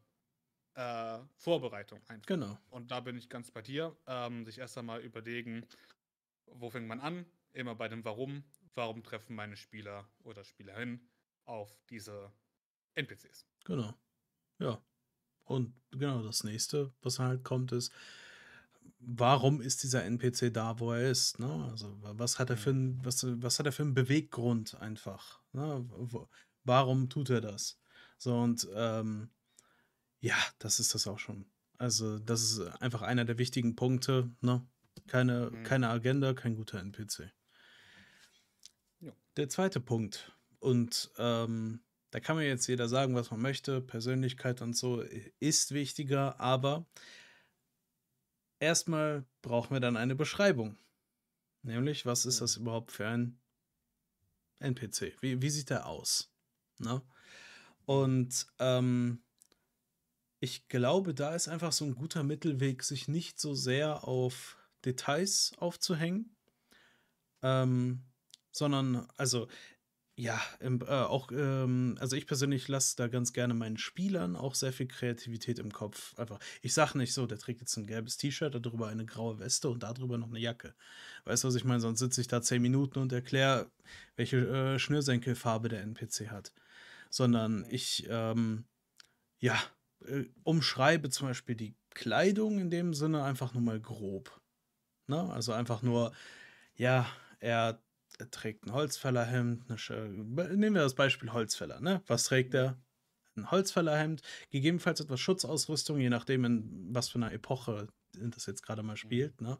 [0.75, 2.27] äh, Vorbereitung einfach.
[2.27, 2.57] Genau.
[2.69, 3.95] Und da bin ich ganz bei dir.
[4.07, 5.65] Ähm, sich erst einmal überlegen,
[6.45, 7.25] wo fängt man an?
[7.53, 8.43] Immer bei dem Warum
[8.75, 11.09] warum treffen meine Spieler oder Spielerinnen
[11.45, 12.31] auf diese
[12.95, 13.45] NPCs.
[13.65, 13.93] Genau.
[14.59, 14.81] Ja.
[15.45, 17.91] Und genau das nächste, was halt kommt, ist,
[18.99, 21.39] warum ist dieser NPC da, wo er ist?
[21.39, 21.67] Ne?
[21.69, 22.99] Also, was hat er für mhm.
[22.99, 25.41] ein, was, was hat er für einen Beweggrund einfach?
[25.51, 25.85] Ne?
[26.63, 27.79] Warum tut er das?
[28.17, 29.29] So, und ähm,
[30.19, 31.45] ja, das ist das auch schon.
[31.77, 34.65] Also, das ist einfach einer der wichtigen Punkte, ne?
[35.07, 35.63] Keine, mhm.
[35.63, 37.31] keine Agenda, kein guter NPC.
[39.37, 40.31] Der zweite Punkt.
[40.59, 43.81] Und ähm, da kann mir jetzt jeder sagen, was man möchte.
[43.81, 45.01] Persönlichkeit und so
[45.39, 46.85] ist wichtiger, aber
[48.59, 50.77] erstmal brauchen wir dann eine Beschreibung.
[51.63, 53.39] Nämlich, was ist das überhaupt für ein
[54.59, 55.15] NPC?
[55.21, 56.33] Wie, wie sieht der aus?
[56.79, 57.01] Ne?
[57.85, 59.23] Und ähm,
[60.39, 65.53] ich glaube, da ist einfach so ein guter Mittelweg, sich nicht so sehr auf Details
[65.57, 66.35] aufzuhängen,
[67.43, 68.03] ähm,
[68.51, 69.47] sondern also
[70.21, 74.55] ja, im, äh, auch, ähm, also ich persönlich lasse da ganz gerne meinen Spielern auch
[74.55, 76.17] sehr viel Kreativität im Kopf.
[76.19, 79.69] Einfach, ich sage nicht so, der trägt jetzt ein gelbes T-Shirt, darüber eine graue Weste
[79.69, 80.75] und darüber noch eine Jacke.
[81.25, 81.79] Weißt du, was ich meine?
[81.79, 83.71] Sonst sitze ich da zehn Minuten und erkläre,
[84.15, 86.53] welche äh, Schnürsenkelfarbe der NPC hat.
[87.09, 88.65] Sondern ich, ähm,
[89.39, 89.57] ja,
[90.05, 94.39] äh, umschreibe zum Beispiel die Kleidung in dem Sinne einfach nur mal grob.
[95.07, 95.31] Ne?
[95.31, 96.11] Also einfach nur,
[96.75, 97.07] ja,
[97.39, 97.81] er
[98.19, 99.69] er trägt ein Holzfällerhemd.
[99.69, 101.79] nehmen wir das Beispiel Holzfäller.
[101.79, 102.01] Ne?
[102.07, 102.77] Was trägt er?
[103.35, 108.83] Ein Holzfällerhemd, gegebenenfalls etwas Schutzausrüstung, je nachdem, in was für einer Epoche das jetzt gerade
[108.83, 109.39] mal spielt.
[109.39, 109.57] Ne?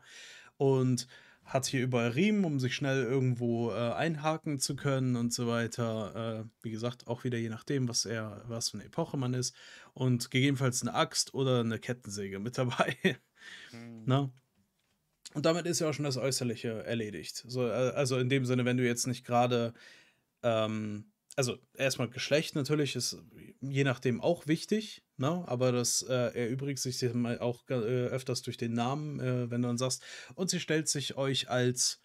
[0.58, 1.08] Und
[1.44, 6.42] hat hier überall Riemen, um sich schnell irgendwo äh, einhaken zu können und so weiter.
[6.42, 9.56] Äh, wie gesagt, auch wieder je nachdem, was er, was für eine Epoche man ist.
[9.94, 12.96] Und gegebenenfalls eine Axt oder eine Kettensäge mit dabei.
[13.72, 14.04] Mhm.
[14.06, 14.32] ne?
[15.34, 17.44] Und damit ist ja auch schon das Äußerliche erledigt.
[17.48, 19.74] So, äh, also in dem Sinne, wenn du jetzt nicht gerade,
[20.44, 23.18] ähm, also erstmal Geschlecht natürlich ist
[23.62, 25.44] je nachdem auch wichtig, ne?
[25.48, 27.04] Aber das äh, erübrigt sich
[27.40, 30.04] auch äh, öfters durch den Namen, äh, wenn du dann sagst,
[30.36, 32.02] und sie stellt sich euch als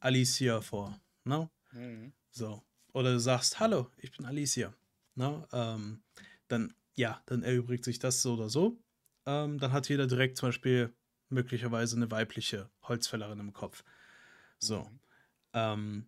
[0.00, 1.50] Alicia vor, ne?
[1.72, 2.12] Mhm.
[2.30, 2.62] So.
[2.92, 4.72] Oder du sagst, hallo, ich bin Alicia.
[5.16, 5.46] Ne?
[5.52, 6.02] Ähm,
[6.48, 8.78] dann, ja, dann erübrigt sich das so oder so.
[9.26, 10.94] Ähm, dann hat jeder direkt zum Beispiel
[11.28, 13.84] möglicherweise eine weibliche Holzfällerin im Kopf.
[14.58, 14.82] So.
[14.82, 15.00] Mhm.
[15.52, 16.06] Ähm,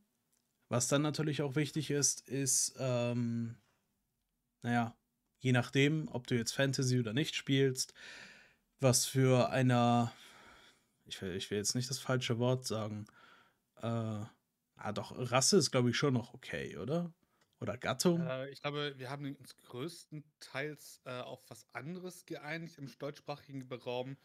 [0.68, 3.56] was dann natürlich auch wichtig ist, ist, ähm,
[4.62, 4.96] naja,
[5.38, 7.94] je nachdem, ob du jetzt Fantasy oder nicht spielst,
[8.80, 10.12] was für einer,
[11.04, 13.06] ich will, ich will jetzt nicht das falsche Wort sagen,
[13.76, 13.86] äh,
[14.76, 17.12] ah doch, Rasse ist glaube ich schon noch okay, oder?
[17.60, 18.20] Oder Gattung?
[18.26, 24.16] Äh, ich glaube, wir haben uns größtenteils äh, auf was anderes geeinigt im deutschsprachigen Raum.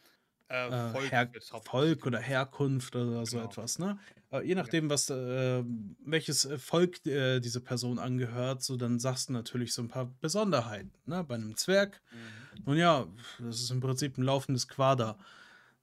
[0.48, 1.30] Äh, Äh, Volk Her
[1.64, 2.18] Volk oder.
[2.18, 3.46] Herkunft oder so Genau.
[3.46, 3.98] etwas, ne?
[4.30, 5.64] Äh, je nachdem, was, äh,
[6.04, 10.06] welches äh, Volk äh, diese Person angehört, so dann sagst du natürlich so ein paar
[10.20, 11.24] Besonderheiten, ne?
[11.24, 12.48] Bei einem Zwerg, Mhm.
[12.64, 13.06] nun ja,
[13.38, 15.18] das ist im Prinzip ein laufendes Quader,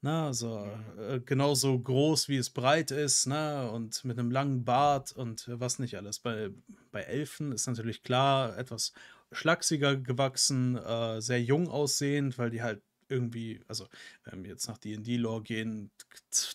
[0.02, 0.24] ne?
[0.24, 1.26] Also Mhm.
[1.26, 3.70] genauso groß, wie es breit ist, ne?
[3.72, 6.20] Und mit einem langen Bart und was nicht alles.
[6.20, 6.50] Bei,
[6.92, 8.94] bei Elfen ist natürlich klar, etwas
[9.32, 10.80] schlachsiger gewachsen,
[11.22, 13.88] sehr jung aussehend, weil die halt irgendwie, also
[14.24, 15.92] wenn wir jetzt nach D&D-Lore gehen,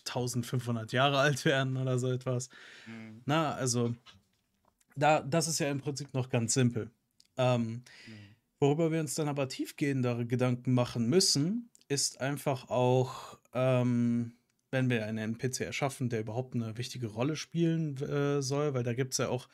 [0.05, 2.49] 1500 Jahre alt werden oder so etwas.
[2.85, 3.21] Mhm.
[3.25, 3.95] Na, also
[4.95, 6.91] da, das ist ja im Prinzip noch ganz simpel.
[7.37, 8.35] Ähm, Mhm.
[8.59, 14.33] worüber wir uns dann aber tiefgehendere Gedanken machen müssen, ist einfach auch, ähm,
[14.71, 18.93] wenn wir einen NPC erschaffen, der überhaupt eine wichtige Rolle spielen äh, soll, weil da
[18.93, 19.49] gibt es ja auch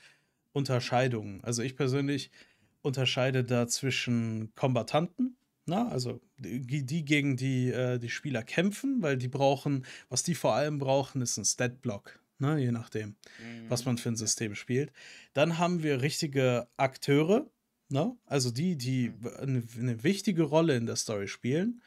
[0.54, 1.44] Unterscheidungen.
[1.44, 2.32] Also ich persönlich
[2.82, 9.18] unterscheide da zwischen Kombattanten, na, also die, die gegen die äh, die Spieler kämpfen, weil
[9.18, 13.16] die brauchen, was die vor allem brauchen, ist ein Stat-Block, ne, je nachdem
[13.68, 13.86] was Mhm.
[13.86, 14.16] man für ein.
[14.16, 14.92] System spielt.
[15.34, 17.50] Dann haben wir richtige Akteure,
[17.90, 18.16] ne?
[18.26, 19.28] also die, die Mhm.
[19.40, 21.82] eine, eine wichtige Rolle in der Story spielen.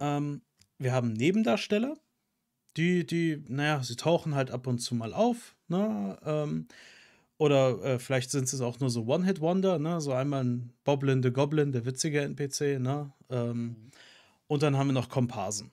[0.00, 0.42] Ähm,
[0.78, 1.96] wir haben Nebendarsteller,
[2.76, 6.18] die, die, naja, sie tauchen halt ab und zu mal auf, ne?
[6.24, 6.68] Ähm,
[7.38, 10.00] oder äh, vielleicht sind es auch nur so One-Hit-Wonder, ne?
[10.00, 13.12] So einmal ein Boblin the Goblin, der witzige NPC, ne?
[13.30, 13.90] Ähm, Mhm.
[14.48, 15.70] und dann haben wir noch Komparsen.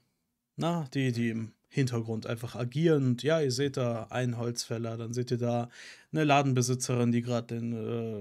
[0.58, 3.06] Na, die, die im Hintergrund einfach agieren.
[3.06, 5.70] Und ja, ihr seht da einen Holzfäller, dann seht ihr da
[6.14, 8.20] eine Ladenbesitzerin, die gerade den, äh,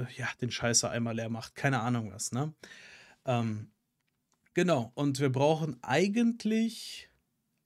[0.00, 1.54] äh, ja, den Scheiße einmal leer macht.
[1.54, 2.54] Keine Ahnung was, ne?
[3.26, 3.70] Ähm,
[4.54, 7.10] genau, und wir brauchen eigentlich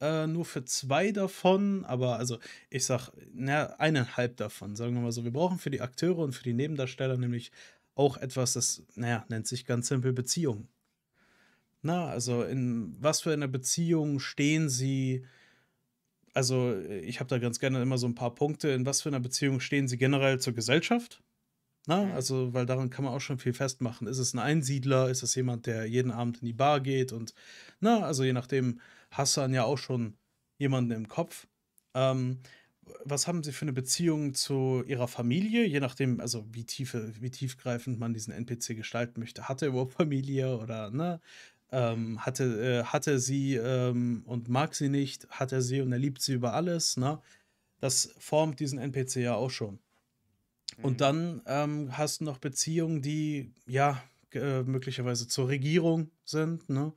[0.01, 2.39] äh, nur für zwei davon, aber also
[2.71, 5.25] ich sag, na, eineinhalb davon, sagen wir mal so.
[5.25, 7.51] Wir brauchen für die Akteure und für die Nebendarsteller nämlich
[7.95, 10.69] auch etwas, das, naja, nennt sich ganz simpel Beziehung.
[11.83, 15.25] Na, also in was für einer Beziehung stehen sie?
[16.35, 18.69] Also, ich habe da ganz gerne immer so ein paar Punkte.
[18.69, 21.23] In was für einer Beziehung stehen sie generell zur Gesellschaft?
[21.87, 22.13] Na, Mhm.
[22.13, 24.07] also, weil daran kann man auch schon viel festmachen.
[24.09, 25.09] Ist es ein Einsiedler?
[25.09, 27.13] Ist es jemand, der jeden Abend in die Bar geht?
[27.13, 27.33] Und,
[27.81, 28.81] na, also je nachdem,
[29.17, 30.17] hast du dann ja auch schon
[30.59, 31.47] jemanden im Kopf.
[31.95, 32.39] Ähm,
[33.05, 35.65] was haben sie für eine Beziehung zu ihrer Familie?
[35.67, 39.49] Je nachdem, also wie tiefe, wie tiefgreifend man diesen NPC gestalten möchte.
[39.49, 41.21] Hat er überhaupt Familie oder, ne?
[41.73, 42.45] Ähm, hatte,
[42.83, 46.35] äh, hatte sie ähm, und mag sie nicht, hat er sie und er liebt sie
[46.35, 47.21] über alles, ne?
[47.81, 49.81] Das formt diesen NPC ja auch schon.
[50.83, 50.99] Und Mhm.
[51.01, 54.03] dann ähm, hast du noch Beziehungen, die ja
[54.33, 56.93] äh, möglicherweise zur Regierung sind, ne?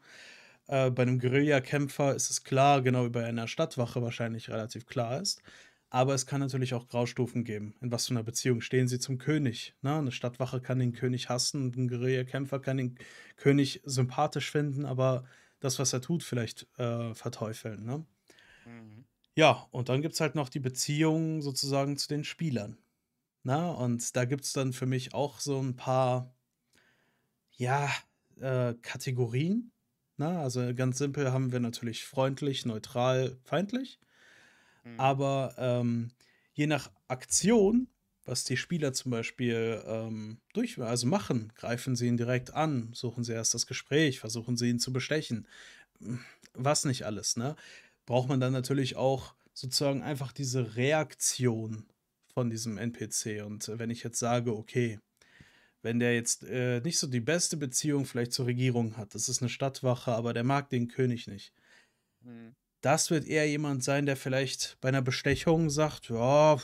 [0.70, 5.20] Äh, bei einem Guerillakämpfer ist es klar, genau wie bei einer Stadtwache wahrscheinlich relativ klar
[5.20, 5.42] ist.
[5.90, 7.74] Aber es kann natürlich auch Graustufen geben.
[7.82, 9.74] In was für einer Beziehung stehen sie zum König?
[9.82, 9.98] Ne?
[9.98, 12.96] Eine Stadtwache kann den König hassen und ein Guerillakämpfer kann den
[13.36, 15.26] König sympathisch finden, aber
[15.60, 17.84] das, was er tut, vielleicht äh, verteufeln.
[17.84, 18.06] Ne?
[18.66, 19.06] Mhm.
[19.36, 22.78] Ja, und dann gibt es halt noch die Beziehung sozusagen zu den Spielern.
[23.42, 26.36] Na, und da gibt es dann für mich auch so ein paar,
[27.58, 27.90] ja,
[28.40, 29.72] äh, Kategorien.
[30.20, 34.02] Na, also ganz simpel haben wir natürlich freundlich, neutral, feindlich.
[34.84, 35.00] Mhm.
[35.00, 36.12] Aber ähm,
[36.52, 37.88] je nach Aktion,
[38.26, 43.24] was die Spieler zum Beispiel ähm, durch, also machen, greifen sie ihn direkt an, suchen
[43.24, 45.48] sie erst das Gespräch, versuchen sie ihn zu bestechen.
[46.54, 47.56] Was nicht alles, ne?
[48.06, 51.86] Braucht man dann natürlich auch sozusagen einfach diese Reaktion
[52.34, 53.46] von diesem NPC.
[53.46, 55.00] Und äh, wenn ich jetzt sage, okay,
[55.82, 59.42] wenn der jetzt äh, nicht so die beste Beziehung vielleicht zur Regierung hat, das ist
[59.42, 61.54] eine Stadtwache, aber der mag den König nicht.
[62.22, 62.56] Mhm.
[62.82, 66.58] Das wird eher jemand sein, der vielleicht bei einer Bestechung sagt, ja,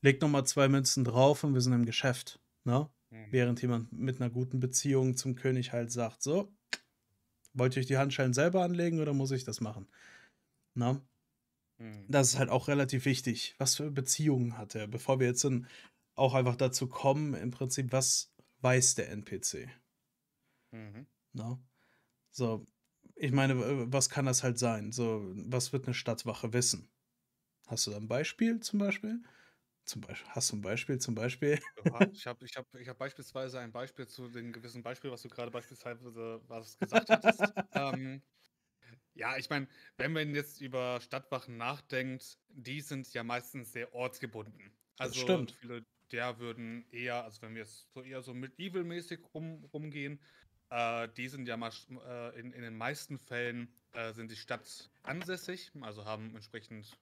[0.00, 2.40] leg noch mal zwei Münzen drauf und wir sind im Geschäft.
[2.64, 2.88] Ne?
[3.10, 3.26] Mhm.
[3.30, 6.52] Während jemand mit einer guten Beziehung zum König halt sagt, so,
[7.54, 9.88] wollt ihr euch die Handschellen selber anlegen oder muss ich das machen?
[10.74, 11.00] Ne?
[11.78, 12.04] Mhm.
[12.08, 13.54] Das ist halt auch relativ wichtig.
[13.58, 14.86] Was für Beziehungen hat er?
[14.86, 15.66] Bevor wir jetzt dann
[16.16, 19.70] auch einfach dazu kommen, im Prinzip, was weiß der NPC?
[20.72, 21.06] Mhm.
[21.34, 21.58] Ne?
[22.30, 22.66] So,
[23.16, 24.92] ich meine, was kann das halt sein?
[24.92, 26.90] So, was wird eine Stadtwache wissen?
[27.68, 29.22] Hast du da 'n Beispiel zum Beispiel?
[29.86, 31.60] Zum Beisch hast du 'n Beispiel zum Beispiel?
[32.12, 35.28] Ich habe ich habe ich habe beispielsweise ein Beispiel zu dem gewissen Beispiel, was du
[35.28, 37.54] gerade beispielsweise was gesagt hattest.
[37.72, 38.22] Ähm,
[39.14, 44.76] ja, ich meine, wenn man jetzt über Stadtwachen nachdenkt, die sind ja meistens sehr ortsgebunden.
[45.00, 45.60] Das Also, stimmt.
[45.60, 50.22] viele der würden eher also, wenn wir jetzt so eher so medieval-mäßig rum rumgehen,
[50.70, 54.90] äh, die sind ja masch äh, in in den meisten Fällen, äh, sind die Stadt
[55.02, 56.98] ansässig, also haben entsprechend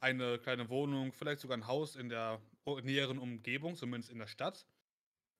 [0.00, 2.42] eine kleine Wohnung, vielleicht sogar 'n Haus in der
[2.84, 4.66] näheren Umgebung, zumindest in der Stadt.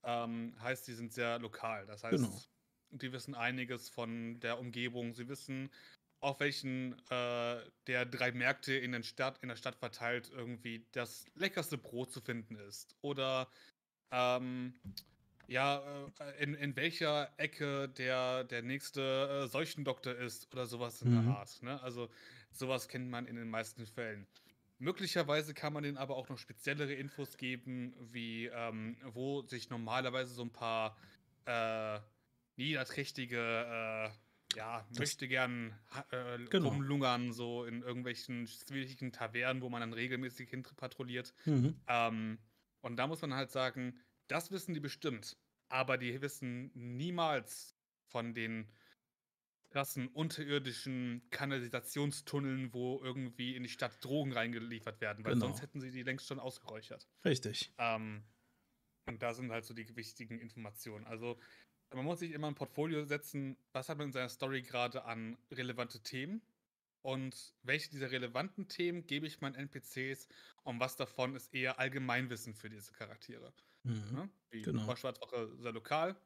[0.04, 1.87] Ähm, heißt, die sind sehr lokal.
[1.87, 2.42] Das Genau.
[2.42, 2.50] heißt,
[2.90, 5.14] die wissen einiges von der Umgebung.
[5.14, 5.70] Sie wissen,
[6.20, 11.26] auf welchen, äh, der 3 Märkte in den Stadt in der Stadt verteilt irgendwie das
[11.35, 12.96] leckerste Brot zu finden ist.
[13.02, 13.50] Oder,
[14.12, 14.80] ähm,
[15.48, 21.02] ja, äh, in in welcher Ecke der der nächste, äh, Seuchendoktor ist oder so was
[21.02, 21.26] in der Mhm.
[21.26, 21.83] Art, ne?
[21.83, 22.11] Also,
[22.52, 24.28] so was kennt man in den meisten Fällen.
[24.78, 30.33] Möglicherweise kann man denen aber auch noch speziellere Infos geben, wie, ähm, wo sich normalerweise
[30.35, 30.96] so 'n paar,
[31.46, 32.00] äh,
[32.56, 34.11] niederträchtige, äh,
[34.56, 36.68] ja, Das Möchtegern ha äh, Genau.
[36.68, 41.34] rumlungern, so in irgendwelchen zwielichtigen Tavernen, wo man dann regelmäßig hin tr patrouilliert.
[41.46, 41.80] Mhm.
[41.88, 42.38] Ähm,
[42.80, 45.36] und da muss man halt sagen, das wissen die bestimmt,
[45.68, 47.76] aber die wissen niemals
[48.08, 48.72] von den
[49.70, 55.62] krassen unterirdischen Kanalisationstunneln, wo irgendwie in die Stadt Drogen reingeliefert werden, weil sonst Genau.
[55.62, 57.08] hätten sie die längst schon ausgeräuchert.
[57.24, 57.72] Richtig.
[57.78, 58.24] Ähm,
[59.06, 61.06] und da sind halt so die wichtigen Informationen.
[61.06, 61.40] Also,
[61.94, 65.38] man muss sich immer 'n Portfolio setzen, was hat man in seiner Story grade an
[65.50, 66.42] relevante Themen
[67.03, 70.29] und welche dieser relevanten Themen gebe ich meinen NPCs
[70.64, 74.22] und was davon ist eher Allgemeinwissen für diese Charaktere, Mhm.
[74.22, 74.31] ne?
[74.50, 74.87] Wie Genau.
[74.87, 76.20] war Schwarzwache sehr lokal.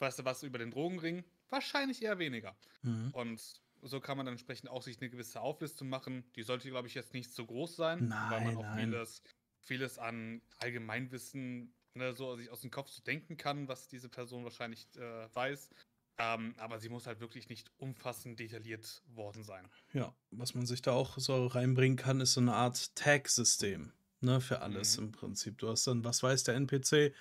[0.00, 1.24] Weißt du was über den Drogenring?
[1.50, 2.58] Wahrscheinlich eher weniger.
[2.84, 3.14] Mhm.
[3.14, 6.32] Und so kann man dann entsprechend auch sich 'ne gewisse Auflistung machen.
[6.36, 9.04] Die sollte, glaube ich, jetzt nicht zu groß sein, weil man Nein, auch nein.
[9.08, 9.22] vieles
[9.60, 14.88] vieles an Allgemeinwissen, ne, so sich aus'm Kopf so denken kann, was diese Person wahrscheinlich,
[14.96, 15.70] äh, weiß.
[16.18, 19.70] Ähm, aber sie muss halt wirklich nicht umfassend detailliert worden sein.
[19.92, 24.40] Ja, was man sich da auch so reinbringen kann, ist so 'ne Art Tag-System, ne,
[24.40, 24.98] für alles Mhm.
[24.98, 25.58] im Prinzip.
[25.58, 27.14] Du hast dann was weiß der NPC?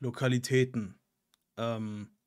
[0.00, 1.00] Lokalitäten.
[1.58, 2.18] Ähm,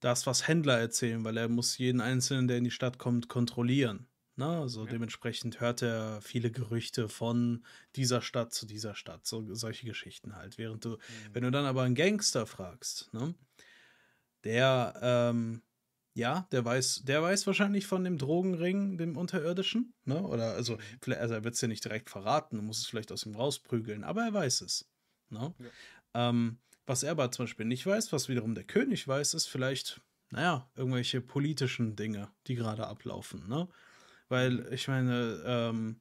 [0.00, 4.07] das, was Händler erzählen, weil er muss jeden Einzelnen, der in die Stadt kommt, kontrollieren,
[4.38, 4.46] ne?
[4.60, 4.94] Also, Ja.
[4.94, 7.64] dementsprechend hört er viele Gerüchte von
[7.96, 10.58] dieser Stadt zu dieser Stadt, so solche Geschichten halt.
[10.58, 10.98] Während du
[11.32, 11.44] wenn Mhm.
[11.44, 13.34] du dann aber 'n Gangster fragst, ne,
[14.44, 15.62] der, ähm
[16.14, 20.22] ja, der weiß der weiß wahrscheinlich von dem Drogenring, dem Unterirdischen, ne?
[20.22, 21.00] Oder also, Mhm.
[21.06, 24.24] also, er wird's dir nicht direkt verraten, du musst es vielleicht aus ihm rausprügeln, aber
[24.24, 24.90] er weiß es,
[25.30, 25.54] ne?
[25.58, 25.72] Ja.
[26.14, 30.02] Ähm, was er aber zum Beispiel nicht weiß, was wiederum der König weiß, ist vielleicht,
[30.30, 33.68] na ja, irgendwelche politischen Dinge, die grade ablaufen, ne?
[34.28, 36.00] Weil ich meine, ähm,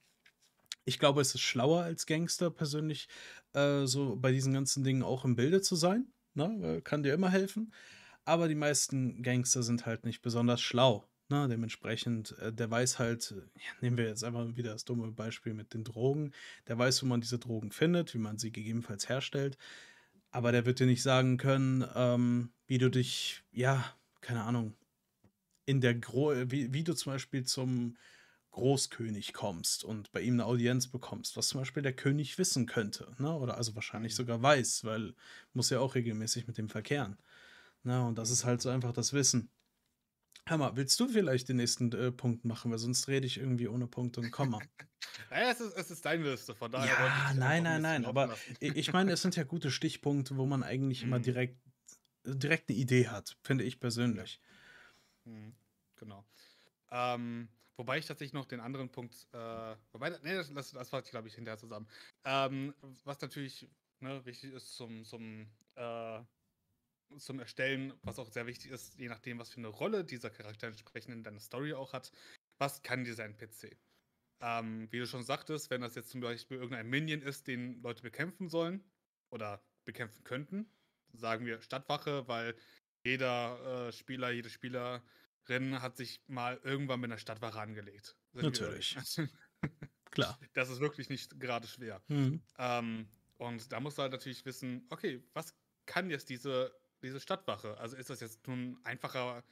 [0.85, 3.07] ich glaube, es ist schlauer als Gangster persönlich,
[3.53, 6.77] äh, so bei diesen ganzen Dingen auch im Bilde zu sein, ne?
[6.77, 7.73] Äh, kann dir immer helfen.
[8.25, 11.47] Aber die meisten Gangster sind halt nicht besonders schlau, ne?
[11.49, 15.73] Dementsprechend, äh, der weiß halt ja, nehmen wir jetzt einfach wieder das dumme Beispiel mit
[15.73, 16.31] den Drogen.
[16.67, 19.57] Der weiß, wo man diese Drogen findet, wie man sie gegebenenfalls herstellt,
[20.31, 24.73] aber der wird dir nicht sagen können, ähm, wie du dich ja, keine Ahnung,
[25.65, 27.97] in der Gro wie wie du zum Beispiel zum
[28.57, 33.13] Großkönig kommst und bei ihm 'ne Audienz bekommst, was zum Beispiel der König wissen könnte,
[33.19, 33.33] ne?
[33.35, 34.17] Oder also, wahrscheinlich Mhm.
[34.17, 35.15] sogar weiß, weil
[35.53, 37.17] muss ja auch regelmäßig mit dem verkehren,
[37.83, 38.05] ne?
[38.05, 39.51] Und das ist halt so einfach das Wissen.
[40.49, 43.87] Mal, willst du vielleicht den nächsten, äh, Punkt machen, weil sonst rede ich irgendwie ohne
[43.87, 44.67] Punkt und Komma.
[45.29, 48.31] Na ja, es ist es ist deine Liste, von daher Ja, nein, nein, nein, aber
[48.59, 51.19] ich meine, es sind ja gute Stichpunkte, wo man eigentlich immer Mhm.
[51.19, 51.59] direkt
[52.25, 53.79] direkt 'ne Idee hat, finde ich
[54.11, 54.27] Ja.
[54.29, 54.39] persönlich.
[55.25, 55.55] Mhm,
[55.95, 56.25] genau.
[56.91, 59.37] Ähm, wobei ich tatsächlich noch den anderen Punkt, äh
[59.91, 61.87] wobei ne, das das das ich, glaube ich, hinterher zusammen.
[62.25, 63.69] Ähm, was natürlich,
[63.99, 66.23] ne, wichtig ist zum zum, äh
[67.19, 70.67] zum Erstellen, was auch sehr wichtig ist, je nachdem, was für 'ne Rolle dieser Charakter
[70.67, 72.11] entsprechend in deiner Story auch hat.
[72.59, 73.79] Was kann dieser NPC?
[74.41, 78.03] Ähm, wie du schon sagtest, wenn das jetzt zum Beispiel irgendein Minion ist, den Leute
[78.03, 78.91] bekämpfen sollen
[79.31, 80.71] oder bekämpfen könnten,
[81.13, 82.57] sagen wir Stadtwache, weil
[83.05, 84.49] jeder, äh, Spieler, jede
[85.47, 88.17] Spielerin hat sich mal irgendwann mit 'ner Stadtwache angelegt.
[88.39, 88.99] Natürlich.
[90.11, 90.39] Klar.
[90.53, 92.03] Das ist wirklich nicht gerade schwer.
[92.09, 92.47] Mhm.
[92.57, 96.73] Ähm, und da musst du halt natürlich wissen: „Okay, was kann jetzt diese
[97.03, 99.43] diese Stadtwache?“ Also, ist das jetzt nur 'n einfacher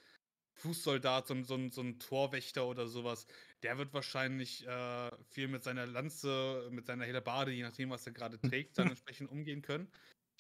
[0.56, 3.28] Fußsoldat, so 'n so so 'n Torwächter oder so was?
[3.64, 8.14] Der wird wahrscheinlich, äh, viel mit seiner Lanze, mit seiner Hellebarde, je nachdem, was er
[8.14, 9.92] grade trägt, dann entsprechend umgehen können.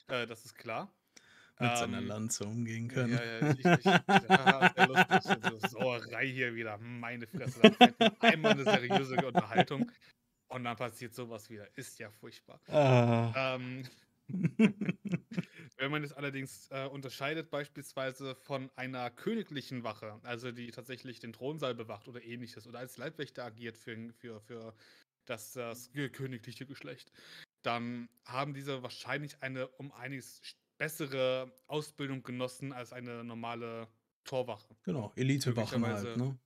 [0.09, 0.95] Äh, das ist klar.
[1.59, 3.19] Mit seiner Ähm, Lanze umgehen ja, können.
[3.23, 5.23] ja, ich ich ja, sehr lustig.
[5.23, 7.69] So Sauerei hier wieder, meine Fresse.
[7.79, 9.91] Mir einmal 'ne seriöse Unterhaltung
[10.49, 11.75] und dann passiert so was wieder.
[11.77, 12.61] Ist ja furchtbar.
[12.67, 13.35] Ah.
[13.35, 13.83] Ähm,
[15.77, 21.33] wenn man es allerdings, äh, unterscheidet beispielsweise von einer königlichen Wache, also die tatsächlich den
[21.33, 24.75] Thronsaal bewacht oder Ähnliches oder als Leibwächter agiert für für für
[25.25, 27.11] das das königliche Geschlecht,
[27.63, 30.41] dann haben diese wahrscheinlich eine um einiges
[30.77, 33.87] bessere Ausbildung genossen als eine normale
[34.23, 34.75] Torwache.
[34.83, 36.37] Genau, Elitewachen halt, ne?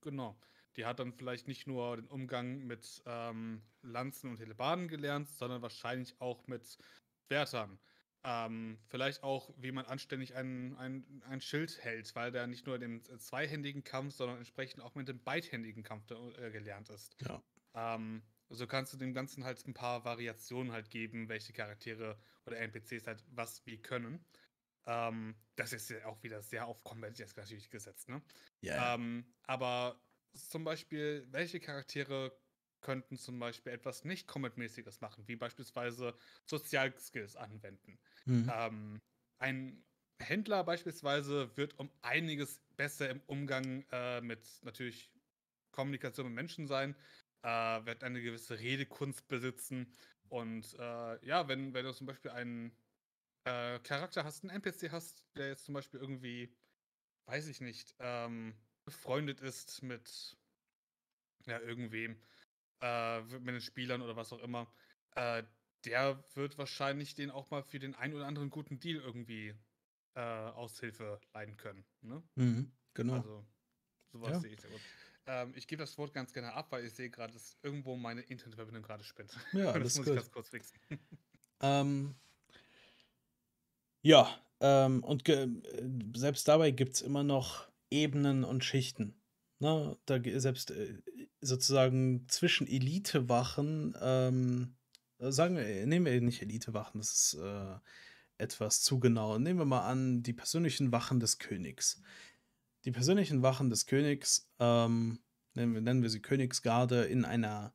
[0.00, 0.38] genau.
[0.76, 5.62] Die hat dann vielleicht nicht nur den Umgang mit, ähm, Lanzen und Hellebarden gelernt, sondern
[5.62, 6.78] wahrscheinlich auch mit
[7.26, 7.78] Schwertern.
[8.24, 12.78] Ähm, vielleicht auch, wie man anständig ein ein ein Schild hält, weil der nicht nur
[12.78, 17.16] den z zweihändigen Kampf, sondern entsprechend auch mit dem beidhändigen Kampf äh, gelernt ist.
[17.22, 17.42] Ja.
[17.74, 22.58] Ähm, so kannst du dem Ganzen halt 'n paar Variationen halt geben, welche Charaktere oder
[22.58, 24.26] NPCs halt was wie können.
[24.86, 28.22] Ähm, das ist ja auch wieder sehr auf Combat jetzt natürlich gesetzt, ne?
[28.62, 28.92] Ja, ja.
[28.94, 32.38] Ähm, aber zum Beispiel, welche Charaktere
[32.80, 37.98] könnten zum Beispiel etwas nicht Combat-mäßiges machen, wie beispielsweise Sozial-Skills anwenden?
[38.26, 38.52] Mhm.
[38.52, 39.00] Ähm,
[39.38, 39.84] ein
[40.20, 45.12] Händler beispielsweise wird um einiges besser im Umgang, äh, mit natürlich
[45.72, 46.96] Kommunikation mit Menschen sein,
[47.48, 49.94] äh, wird eine gewisse Redekunst besitzen
[50.28, 52.76] und, äh, ja, wenn wenn du zum Beispiel einen,
[53.44, 56.56] äh, Charakter hast 'n NPC hast, der jetzt zum Beispiel irgendwie,
[57.26, 60.38] weiß ich nicht, ähm, befreundet ist mit
[61.46, 62.22] ja, irgendwem,
[62.82, 64.72] äh, mit den Spielern oder was auch immer,
[65.12, 65.44] äh,
[65.84, 69.54] der wird wahrscheinlich den auch mal für den einen oder anderen guten Deal irgendwie,
[70.14, 72.28] äh, Aushilfe leihen können, ne?
[72.36, 73.24] Mhm, genau.
[73.24, 73.46] Also,
[74.12, 74.42] so was Ja.
[74.42, 74.88] sehe ich sehr gut.
[75.28, 78.22] Ähm, ich gebe das Wort ganz gerne ab, weil ich sehe grad, dass irgendwo meine
[78.22, 79.36] Internetverbindung grade spinnt.
[79.52, 80.16] Ja, Das alles muss ich gut.
[80.16, 80.78] ganz kurz fixen.
[81.60, 82.14] Ähm
[84.02, 84.28] ja,
[84.60, 85.48] ähm, und äh,
[86.14, 89.20] selbst dabei gibt's immer noch Ebenen und Schichten,
[89.58, 89.98] ne?
[90.06, 91.02] Da selbst, äh,
[91.40, 94.76] sozusagen zwischen Elitewachen, ähm,
[95.18, 97.74] sagen wir äh, nehmen wir nicht Elitewachen, das ist, äh,
[98.38, 99.38] etwas zu genau.
[99.38, 102.00] Nehmen wir mal an, die persönlichen Wachen des Königs.
[102.84, 105.18] Die persönlichen Wachen des Königs, ähm,
[105.54, 107.74] nennen wir nennen wir sie Königsgarde in einer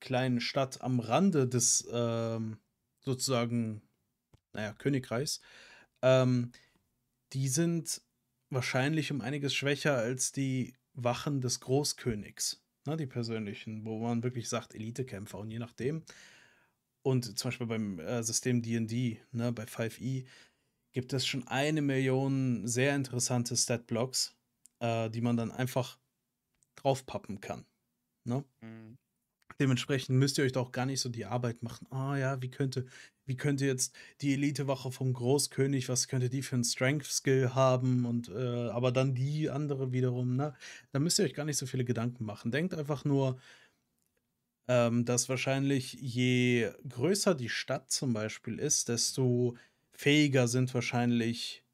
[0.00, 2.58] kleinen Stadt am Rande des, ähm,
[3.00, 3.82] sozusagen,
[4.52, 5.40] na ja, Königreichs.
[6.02, 6.52] Ähm,
[7.32, 8.02] die sind
[8.48, 14.48] wahrscheinlich um einiges schwächer als die Wachen des Großkönigs, ne, die persönlichen, wo man wirklich
[14.48, 16.04] sagt Elitekämpfer und je nachdem
[17.02, 20.26] und zum Beispiel beim, äh, System D&D, ne, bei 5e
[20.92, 24.36] gibt es schon 1.000.000 sehr interessante Statblocks,
[24.80, 25.98] äh, die man dann einfach
[26.76, 27.66] draufpappen kann,
[28.24, 28.44] ne?
[28.62, 28.98] Mhm.
[29.60, 32.50] Dementsprechend müsst ihr euch da auch gar nicht so die Arbeit machen: „Ah ja, wie
[32.50, 32.86] könnte
[33.26, 38.28] wie könnte jetzt die Elitewache vom Großkönig was könnte die für 'n Strength-Skill haben und,
[38.30, 40.54] äh aber dann die andere wiederum“, ne?
[40.92, 42.50] Da müsst ihr euch gar nicht so viele Gedanken machen.
[42.52, 43.38] Denkt einfach nur
[44.68, 49.56] ähm, dass wahrscheinlich je größer die Stadt zum Beispiel ist, desto
[50.00, 51.64] fähiger sind wahrscheinlich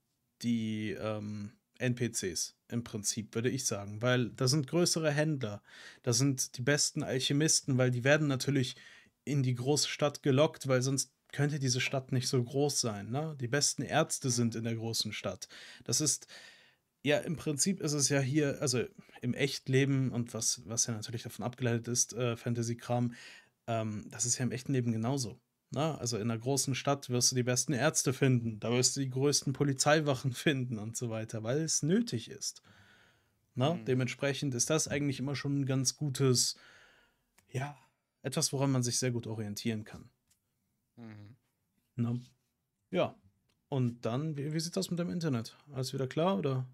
[0.42, 5.62] die, ähm, NPCs im Prinzip, würde ich sagen, weil da sind größere Händler.
[6.02, 8.76] Da sind die besten Alchemisten, weil die werden natürlich
[9.24, 13.36] in die große Stadt gelockt, weil sonst könnte diese Stadt nicht so groß sein, ne?
[13.40, 15.48] Die besten Ärzte sind in der großen Stadt.
[15.84, 16.26] Das ist
[17.02, 18.84] ja, im Prinzip ist es ja hier also,
[19.20, 23.14] im Echtleben und was was ja natürlich davon abgeleitet ist, äh, Fantasy-Kram,
[23.68, 25.38] ähm, das ist ja im echten Leben genauso,
[25.72, 25.98] ne?
[25.98, 29.10] Also, in 'ner großen Stadt wirst du die besten Ärzte finden, da wirst du die
[29.10, 32.62] größten Polizeiwachen finden und so weiter, weil es nötig ist,
[33.56, 33.80] ne?
[33.80, 33.86] Mhm.
[33.86, 36.56] Dementsprechend ist das eigentlich immer schon 'n ganz gutes
[37.50, 37.78] ja,
[38.22, 40.10] etwas, woran man sich sehr gut orientieren kann.
[40.96, 41.36] Mhm.
[41.96, 42.20] Ne?
[42.90, 43.16] Ja.
[43.68, 45.56] Und dann, wie wie sieht's aus mit deinem Internet?
[45.72, 46.66] Alles wieder klar, oder?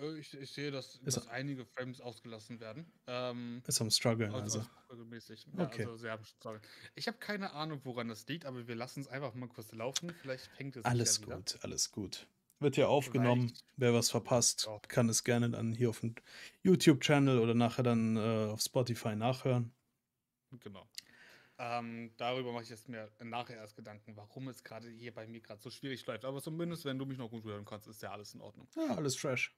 [0.00, 2.92] Äh, ich ich sehe, dass dass einige Frames ausgelassen werden.
[3.06, 4.70] Ähm, Ist am struggeln, also also.
[4.90, 5.46] regelmäßig.
[5.56, 5.82] Ja, Okay.
[5.82, 6.62] also sehr am struggeln.
[6.94, 10.12] Ich habe keine Ahnung, woran das liegt, aber wir lassen's einfach mal kurz laufen.
[10.20, 11.36] Vielleicht fängt es Alles ja wieder.
[11.36, 12.26] gut, alles gut.
[12.58, 13.48] Wird ja aufgenommen.
[13.48, 14.78] Vielleicht Wer was verpasst, ja.
[14.88, 16.14] kann es gerne dann hier auf'm
[16.62, 19.72] YouTube-Channel oder nachher dann, äh, auf Spotify nachhören.
[20.50, 20.88] Genau.
[21.58, 25.40] Ähm, darüber mache ich jetzt mir nachher erst Gedanken, warum es grade hier bei mir
[25.40, 26.24] grad so schwierig läuft.
[26.24, 28.68] Aber zumindest, wenn du mich noch gut hören kannst, ist ja alles in Ordnung.
[28.76, 29.56] Ja, alles fresh.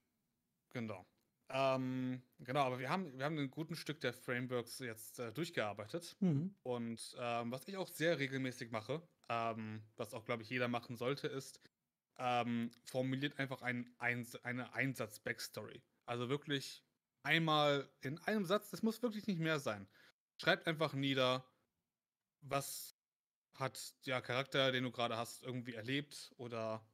[0.75, 1.07] Genau.
[1.51, 6.17] Ähm, genau, aber wir haben wir haben 'nen guten Stück der Frameworks jetzt, äh, durchgearbeitet.
[6.21, 6.55] Mhm.
[6.63, 10.97] Und, ähm, was ich auch sehr regelmäßig mache, ähm, was auch, glaube ich, jeder machen
[10.97, 11.61] sollte, ist,
[12.19, 15.83] ähm, formuliert einfach einen Eins eine Einsatz-Backstory.
[16.07, 16.85] Also, wirklich
[17.23, 19.89] einmal in einem Satz, das muss wirklich nicht mehr sein.
[20.41, 21.53] Schreibt einfach nieder,
[22.43, 22.97] was
[23.55, 26.91] hat der Charakter, den du grade hast, irgendwie erlebt oder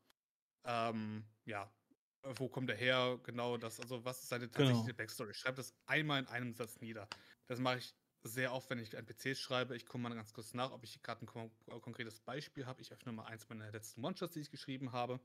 [0.64, 1.77] ähm, ja,
[2.22, 4.88] wo kommt er her, genau das, also was ist seine Genau.
[4.88, 5.34] tatsächliche Backstory.
[5.34, 7.08] Schreib das einmal in einem Satz nieder.
[7.46, 9.76] Das mache ich sehr oft, wenn ich NPCs schreibe.
[9.76, 12.80] Ich gucke mal ganz kurz nach, ob ich gerade ein kon äh, konkretes Beispiel habe.
[12.82, 15.20] Ich öffne mal eins meiner letzten One-Shots, die ich geschrieben habe.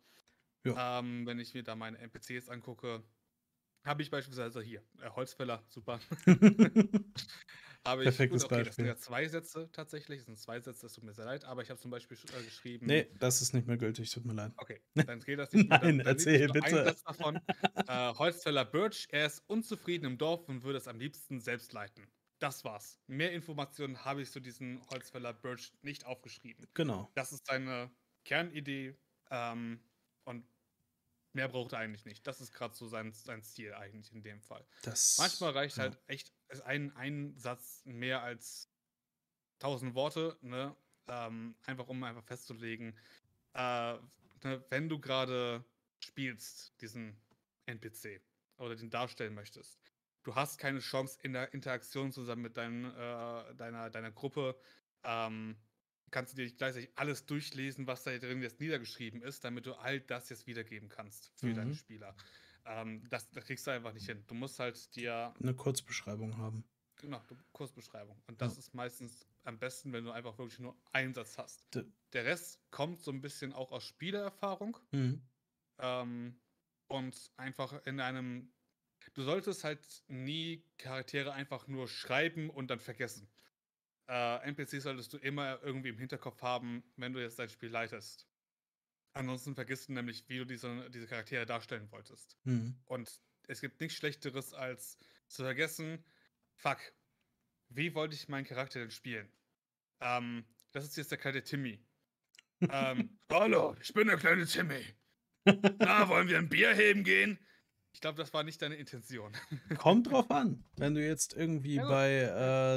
[0.66, 1.00] Ja.
[1.00, 3.04] Ähm, wenn ich mir da meine NPCs angucke,
[3.86, 6.00] habe ich beispielsweise hier, äh, Holzfäller, super.
[7.86, 8.88] habe ich, Perfektes gut, okay, das sind Beispiel.
[8.88, 11.70] ja zwei Sätze tatsächlich, das sind zwei Sätze, es tut mir sehr leid, aber ich
[11.70, 14.54] habe zum Beispiel äh, geschrieben, Nee, das ist nicht mehr gültig, tut mir leid.
[14.58, 15.80] Okay, dann geht das nicht mehr.
[15.82, 16.84] Nein, Dann, dann erzähl bitte.
[16.84, 17.40] Satz davon.
[17.88, 22.08] Äh, Holzfäller Birch, er ist unzufrieden im Dorf und würde es am liebsten selbst leiten.
[22.40, 23.00] Das war's.
[23.08, 26.68] Mehr Informationen habe ich zu diesem Holzfäller Birch nicht aufgeschrieben.
[26.74, 27.10] Genau.
[27.16, 27.92] Das ist seine
[28.24, 28.98] Kernidee
[29.30, 29.84] ähm,
[31.34, 32.26] mehr braucht er eigentlich nicht.
[32.26, 34.66] Das ist gerade so sein, sein Ziel eigentlich in dem Fall.
[34.84, 35.84] Das, Manchmal reicht ja.
[35.84, 36.32] halt echt
[36.66, 38.70] ein, ein Satz mehr als
[39.60, 40.76] tausend Worte, ne?
[41.08, 42.98] Ähm, einfach um einfach festzulegen,
[43.54, 43.94] äh,
[44.44, 45.66] ne, wenn du gerade
[46.00, 47.18] spielst, diesen
[47.66, 48.22] NPC
[48.58, 49.80] oder den darstellen möchtest,
[50.24, 54.58] du hast keine Chance in der Interaktion zusammen mit dein, äh, deiner, deiner Gruppe,
[55.04, 55.58] ähm,
[56.14, 59.99] kannst du dir gleichzeitig alles durchlesen, was da drin jetzt niedergeschrieben ist, damit du all
[59.99, 61.76] das jetzt wiedergeben kannst für deine Mhm.
[61.76, 62.16] Spieler.
[62.66, 64.24] Ähm, das, das kriegst du einfach nicht hin.
[64.28, 66.64] Du musst halt dir Eine Kurzbeschreibung haben.
[66.95, 68.22] Genau, Kurzbeschreibung.
[68.28, 68.59] Und das Ja.
[68.59, 71.66] ist meistens am besten, wenn du einfach wirklich nur einen Satz hast.
[71.76, 71.84] D-
[72.14, 75.22] Der Rest kommt so ein bisschen auch aus Spielererfahrung Mhm.
[75.80, 76.39] ähm,
[76.88, 78.53] und einfach in einem.
[79.16, 83.28] Du solltest halt nie Charaktere einfach nur schreiben und dann vergessen.
[84.14, 88.28] Äh, NPCs solltest du immer irgendwie im Hinterkopf haben, wenn du jetzt dein Spiel leitest.
[89.14, 92.38] Ansonsten vergisst du nämlich, wie du diese, diese Charaktere darstellen wolltest.
[92.43, 92.76] Mhm.
[92.86, 94.99] Und es gibt nichts Schlechteres, als
[95.30, 96.05] zu vergessen,
[96.57, 96.78] fuck,
[97.70, 99.28] wie wollte ich meinen Charakter denn spielen?
[99.99, 101.84] Ähm, das ist jetzt der kleine Timmy.
[102.70, 104.86] ähm, hallo, ich bin der kleine Timmy.
[105.80, 107.39] Na, wollen wir ein Bier heben gehen?
[107.94, 109.32] Ich glaube, das war nicht deine Intention.
[109.78, 110.64] Kommt drauf an.
[110.78, 112.12] Wenn du jetzt irgendwie Ja, bei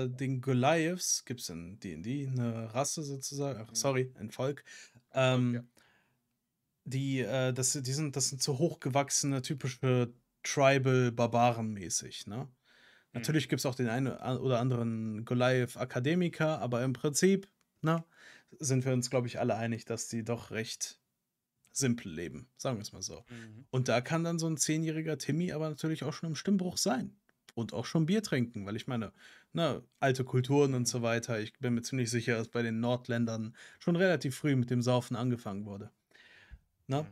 [0.05, 3.75] äh, den Goliaths, gibt es in D&D eine Rasse sozusagen, ach, Mhm.
[3.75, 4.63] sorry, ein Volk,
[5.15, 5.35] ja.
[5.35, 5.69] ähm,
[6.85, 10.13] die, äh, das, die sind, das sind so hochgewachsene, typische
[10.43, 12.49] Tribal-Barbaren-mäßig, ne?
[13.13, 17.49] Natürlich gibt es auch den einen oder anderen Goliath-Akademiker, aber im Prinzip,
[17.81, 18.05] ne,
[18.59, 21.01] sind wir uns, glaube ich, alle einig, dass die doch recht
[21.77, 23.25] simpel leben, sagen wir es mal so.
[23.29, 23.67] Mhm.
[23.71, 27.17] Und da kann dann so ein zehnjähriger Timmy aber natürlich auch schon im Stimmbruch sein.
[27.55, 29.13] Und auch schon Bier trinken, weil ich meine,
[29.55, 31.41] ne, alte Kulturen und so weiter.
[31.41, 35.17] Ich bin mir ziemlich sicher, dass bei den Nordländern schon relativ früh mit dem Saufen
[35.17, 35.91] angefangen wurde.
[36.87, 37.03] Ne?
[37.03, 37.07] Mhm.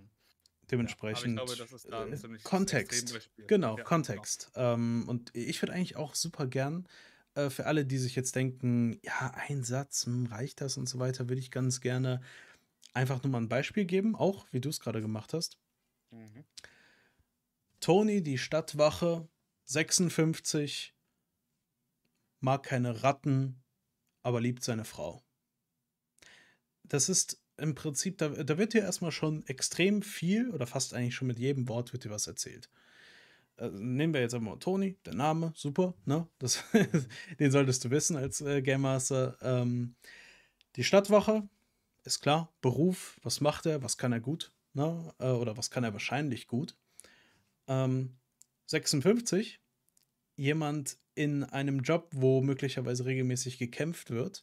[0.71, 1.41] Dementsprechend.
[1.41, 3.09] ich glaube, äh, Kontext.
[3.09, 3.77] Genau, Ja, genau.
[3.85, 4.51] Kontext.
[4.55, 6.87] Ähm, und ich würde eigentlich auch super gern
[7.35, 10.99] äh, für alle, die sich jetzt denken, ja, ein Satz, hm, reicht das und so
[10.99, 12.21] weiter, würde ich ganz gerne
[12.95, 15.59] einfach nur mal ein Beispiel geben, auch wie du es gerade gemacht hast.
[16.11, 16.45] Mhm.
[17.81, 19.29] Toni, die Stadtwache,
[19.65, 20.95] 56,
[22.41, 23.63] mag keine Ratten,
[24.23, 25.23] aber liebt seine Frau.
[26.85, 31.15] Das ist im Prinzip, da, da wird dir erstmal schon extrem viel oder fast eigentlich
[31.15, 32.69] schon mit jedem Wort wird dir was erzählt.
[33.57, 36.27] Äh, nehmen wir jetzt einmal Toni, der Name, super, ne?
[36.39, 36.65] Das,
[37.39, 39.37] den solltest du wissen als äh, Game Master.
[39.41, 39.95] Ähm,
[40.77, 41.49] die Stadtwache,
[42.05, 45.13] ist klar, Beruf, was macht er, was kann er gut, ne?
[45.19, 46.77] Äh, oder was kann er wahrscheinlich gut.
[47.67, 48.17] Ähm,
[48.67, 49.61] 56,
[50.37, 54.43] jemand in einem Job, wo möglicherweise regelmäßig gekämpft wird,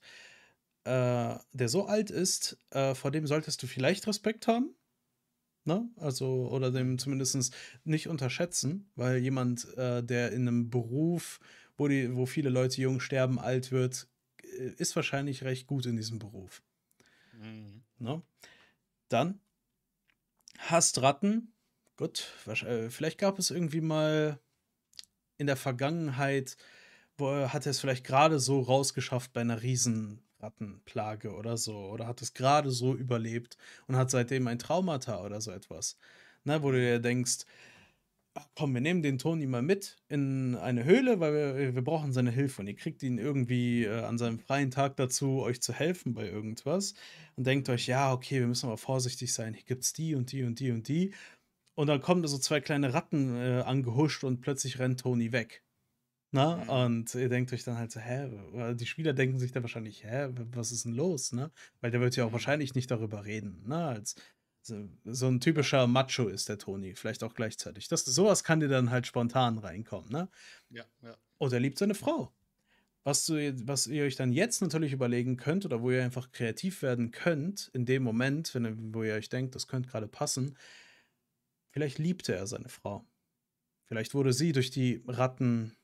[0.86, 4.76] äh, der so alt ist, äh, vor dem solltest du vielleicht Respekt haben.
[5.64, 5.88] Ne?
[5.97, 7.53] Also, oder dem zumindest
[7.84, 11.39] nicht unterschätzen, weil jemand, äh, der in einem Beruf,
[11.78, 14.07] wo, die, wo viele Leute jung sterben, alt wird,
[14.43, 16.64] äh, ist wahrscheinlich recht gut in diesem Beruf.
[17.41, 17.81] Mhm.
[17.99, 18.21] Ne?
[19.09, 19.39] Dann
[20.59, 21.53] hasst Ratten.
[21.97, 24.39] Gut, äh, vielleicht gab es irgendwie mal
[25.37, 26.55] in der Vergangenheit,
[27.17, 31.77] wo hat er es vielleicht gerade so rausgeschafft bei einer Riesenrattenplage oder so.
[31.77, 35.97] Oder hat es gerade so überlebt und hat seitdem ein Traumata oder so etwas.
[36.43, 37.45] Ne, wo du dir denkst,
[38.55, 42.32] komm, wir nehmen den Toni mal mit in eine Höhle, weil wir, wir brauchen seine
[42.32, 42.61] Hilfe.
[42.61, 46.27] Und ihr kriegt ihn irgendwie äh, an seinem freien Tag dazu, euch zu helfen bei
[46.29, 46.93] irgendwas.
[47.36, 49.53] Und denkt euch, ja, okay, wir müssen aber vorsichtig sein.
[49.53, 51.13] Hier gibt es die und die und die und die.
[51.75, 55.63] Und dann kommen da so zwei kleine Ratten äh, angehuscht und plötzlich rennt Toni weg.
[56.34, 56.57] Na?
[56.57, 56.69] Mhm.
[56.69, 58.29] Und ihr denkt euch dann halt so, hä?
[58.75, 61.34] Die Spieler denken sich dann wahrscheinlich, hä, was ist denn los?
[61.34, 61.51] Ne?
[61.82, 62.34] Weil der wird ja auch Mhm.
[62.34, 63.63] wahrscheinlich nicht darüber reden.
[63.67, 63.75] Ne?
[63.75, 64.15] Als
[64.62, 67.88] so, so ein typischer Macho ist der Toni, vielleicht auch gleichzeitig.
[67.88, 70.12] Das, sowas kann dir dann halt spontan reinkommen.
[70.12, 70.30] Ne?
[70.70, 71.18] Ja, ja.
[71.38, 72.32] Und er liebt seine Frau.
[73.03, 76.84] Was, du, was ihr euch dann jetzt natürlich überlegen könnt oder wo ihr einfach kreativ
[76.84, 80.55] werden könnt, in dem Moment, wenn, wo ihr euch denkt, das könnte gerade passen,
[81.72, 83.03] vielleicht liebte er seine Frau.
[83.86, 85.76] Vielleicht wurde sie durch die Ratten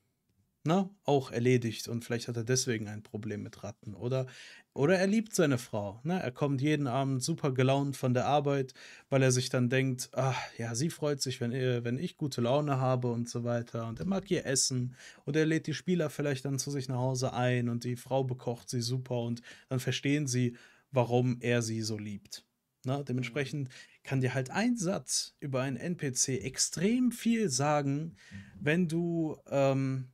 [0.68, 3.95] ne, auch erledigt und vielleicht hat er deswegen ein Problem mit Ratten.
[3.95, 4.28] Oder,
[4.74, 5.99] oder er liebt seine Frau.
[6.03, 6.22] Ne?
[6.22, 8.74] Er kommt jeden Abend super gelaunt von der Arbeit,
[9.09, 12.41] weil er sich dann denkt, ach ja, sie freut sich, wenn, er, wenn ich gute
[12.41, 13.88] Laune habe und so weiter.
[13.88, 14.95] Und er mag ihr Essen.
[15.26, 18.24] Und er lädt die Spieler vielleicht dann zu sich nach Hause ein und die Frau
[18.24, 20.55] bekocht sie super und dann verstehen sie,
[20.91, 22.45] warum er sie so liebt.
[22.84, 23.03] Ne?
[23.07, 23.70] Dementsprechend
[24.03, 28.15] kann dir halt ein Satz über einen NPC extrem viel sagen,
[28.59, 30.09] wenn du ähm,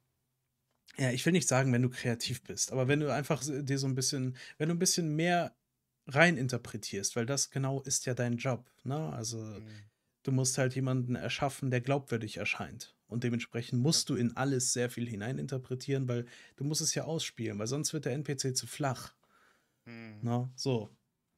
[0.97, 3.87] ja, ich will nicht sagen, wenn du kreativ bist, aber wenn du einfach dir so
[3.87, 5.55] ein bisschen wenn du ein bisschen mehr
[6.07, 9.11] rein interpretierst, weil das genau ist ja dein Job, ne?
[9.13, 9.89] Also, Mhm.
[10.23, 12.97] du musst halt jemanden erschaffen, der glaubwürdig erscheint.
[13.07, 13.83] Und dementsprechend Ja.
[13.83, 16.25] musst du in alles sehr viel hineininterpretieren, weil
[16.57, 19.15] du musst es ja ausspielen, weil sonst wird der NPC zu flach,
[19.85, 20.23] Mhm.
[20.23, 20.49] ne?
[20.55, 20.89] So.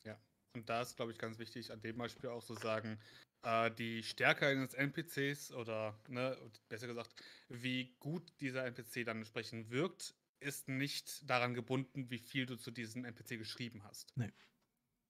[0.05, 0.19] Ja.
[0.55, 2.99] Und da ist, glaube ich, ganz wichtig, an dem Beispiel auch zu sagen,
[3.45, 6.35] äh, die Stärke eines NPCs oder, ne,
[6.67, 7.13] besser gesagt,
[7.47, 12.71] wie gut dieser NPC dann entsprechend wirkt, ist nicht daran gebunden, wie viel du zu
[12.71, 14.15] diesem NPC geschrieben hast.
[14.17, 14.33] Ne.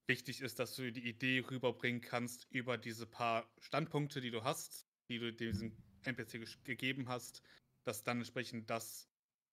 [0.06, 4.86] Wichtig ist, dass du die Idee rüberbringen kannst über diese paar Standpunkte, die du hast,
[5.08, 7.42] die du diesem NPC gegeben hast,
[7.84, 9.08] dass dann entsprechend das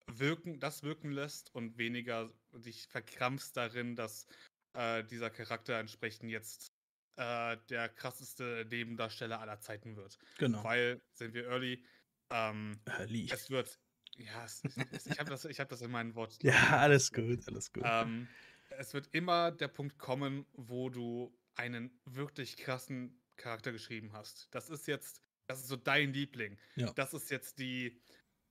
[0.08, 4.28] wirken, das wirken lässt und weniger dich verkrampfst darin, dass
[4.74, 6.73] äh, dieser Charakter entsprechend jetzt
[7.16, 10.18] äh, der krasseste Nebendarsteller aller Zeiten wird.
[10.38, 10.64] Genau.
[10.64, 11.84] Weil, sind wir early,
[12.30, 13.30] ähm, Early.
[13.32, 13.80] es wird,
[14.18, 16.46] ja, es, es, ich habe das, ich hab das in meinen Worten.
[16.46, 17.84] Ja, alles gut, alles gut.
[17.86, 18.28] Ähm,
[18.70, 24.48] es wird immer der Punkt kommen, wo du einen wirklich krassen Charakter geschrieben hast.
[24.52, 26.58] Das ist jetzt, das ist so dein Liebling.
[26.76, 26.92] Ja.
[26.94, 28.02] Das ist jetzt die,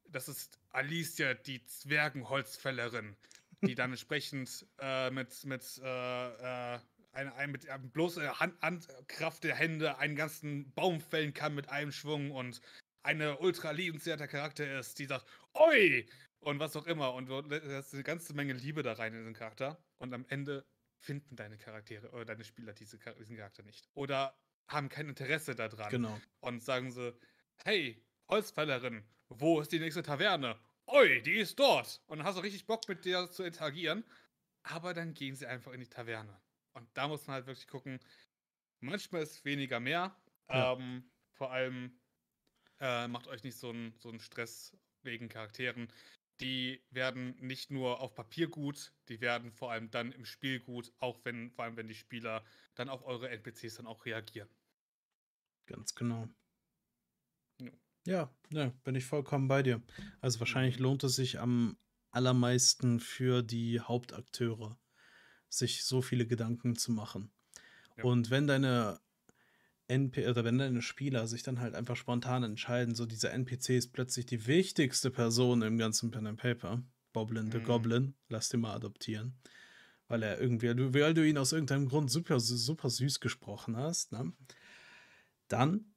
[0.05, 3.17] das ist Alicia, die Zwergenholzfällerin,
[3.63, 6.81] die dann entsprechend äh, mit, mit, äh, äh,
[7.13, 11.69] ein, ein, mit äh, bloßer Hand, Handkraft der Hände einen ganzen Baum fällen kann mit
[11.69, 12.61] einem Schwung und
[13.03, 16.07] eine ultra liebenswerter Charakter ist, die sagt, oi!
[16.41, 17.15] Und was auch immer.
[17.15, 17.43] Und du
[17.77, 19.79] hast eine ganze Menge Liebe da rein in diesen Charakter.
[19.99, 20.67] Und am Ende
[20.99, 23.89] finden deine Charaktere oder deine Spieler diese, diesen Charakter nicht.
[23.95, 24.37] Oder
[24.67, 25.91] haben kein Interesse daran.
[25.91, 26.21] Genau.
[26.41, 27.17] Und sagen sie,
[27.65, 30.59] hey, Holzfällerin, wo ist die nächste Taverne?
[30.87, 32.01] Oi, die ist dort.
[32.07, 34.05] Und dann hast du richtig Bock mit dir zu interagieren.
[34.65, 36.41] Aber dann gehen sie einfach in die Taverne.
[36.75, 38.01] Und da muss man halt wirklich gucken,
[38.81, 40.17] manchmal ist weniger mehr.
[40.53, 40.73] Ja.
[40.73, 42.01] Ähm, vor allem
[42.81, 45.89] äh, macht euch nicht so einen so Stress wegen Charakteren.
[46.41, 50.93] Die werden nicht nur auf Papier gut, die werden vor allem dann im Spiel gut,
[50.99, 52.45] auch wenn, vor allem wenn die Spieler
[52.75, 54.51] dann auf eure NPCs dann auch reagieren.
[55.67, 56.29] Ganz genau.
[57.59, 57.73] Jo.
[58.07, 59.83] Ja, ne, bin ich vollkommen bei dir.
[60.21, 60.81] Also wahrscheinlich Mhm.
[60.81, 61.79] lohnt es sich am
[62.11, 64.79] allermeisten für die Hauptakteure,
[65.53, 67.31] sich so viele Gedanken zu machen.
[67.97, 68.05] Ja.
[68.05, 69.01] Und wenn deine
[69.89, 73.93] NP oder wenn deine Spieler sich dann halt einfach spontan entscheiden, so dieser NPC ist
[73.93, 76.83] plötzlich die wichtigste Person im ganzen Pen and Paper,
[77.13, 77.65] Boblin the Mhm.
[77.65, 79.35] Goblin, lass den mal adoptieren.
[80.09, 84.13] Weil er irgendwie, du, weil du ihn aus irgendeinem Grund super, super süß gesprochen hast,
[84.13, 84.33] ne?
[85.49, 85.95] Dann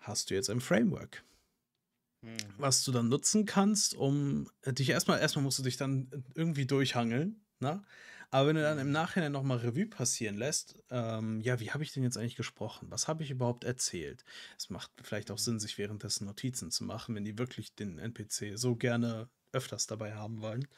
[0.00, 1.24] hast du jetzt ein Framework
[2.22, 2.36] Mhm.
[2.58, 6.66] was du dann nutzen kannst, um äh, dich erstmal, erstmal musst du dich dann irgendwie
[6.66, 7.82] durchhangeln, ne?
[8.30, 8.92] Aber wenn du dann im Mhm.
[8.92, 12.90] Nachhinein nochmal Revue passieren lässt, ähm, ja, wie habe ich denn jetzt eigentlich gesprochen?
[12.90, 14.24] Was habe ich überhaupt erzählt?
[14.58, 15.38] Es macht vielleicht auch Mhm.
[15.38, 20.14] Sinn, sich währenddessen Notizen zu machen, wenn die wirklich den NPC so gerne öfters dabei
[20.14, 20.68] haben wollen.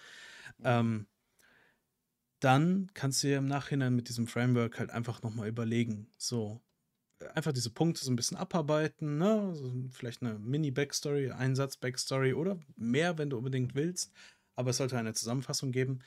[0.59, 0.65] Mhm.
[0.65, 1.09] Ähm,
[2.41, 6.63] dann kannst du dir im Nachhinein mit diesem Framework halt einfach nochmal überlegen, so,
[7.21, 9.55] äh, einfach diese Punkte so ein bisschen abarbeiten, ne?
[9.57, 14.13] So vielleicht eine Mini-Backstory, Einsatz-Backstory oder mehr, wenn du unbedingt willst.
[14.57, 16.01] Aber es sollte eine Zusammenfassung geben.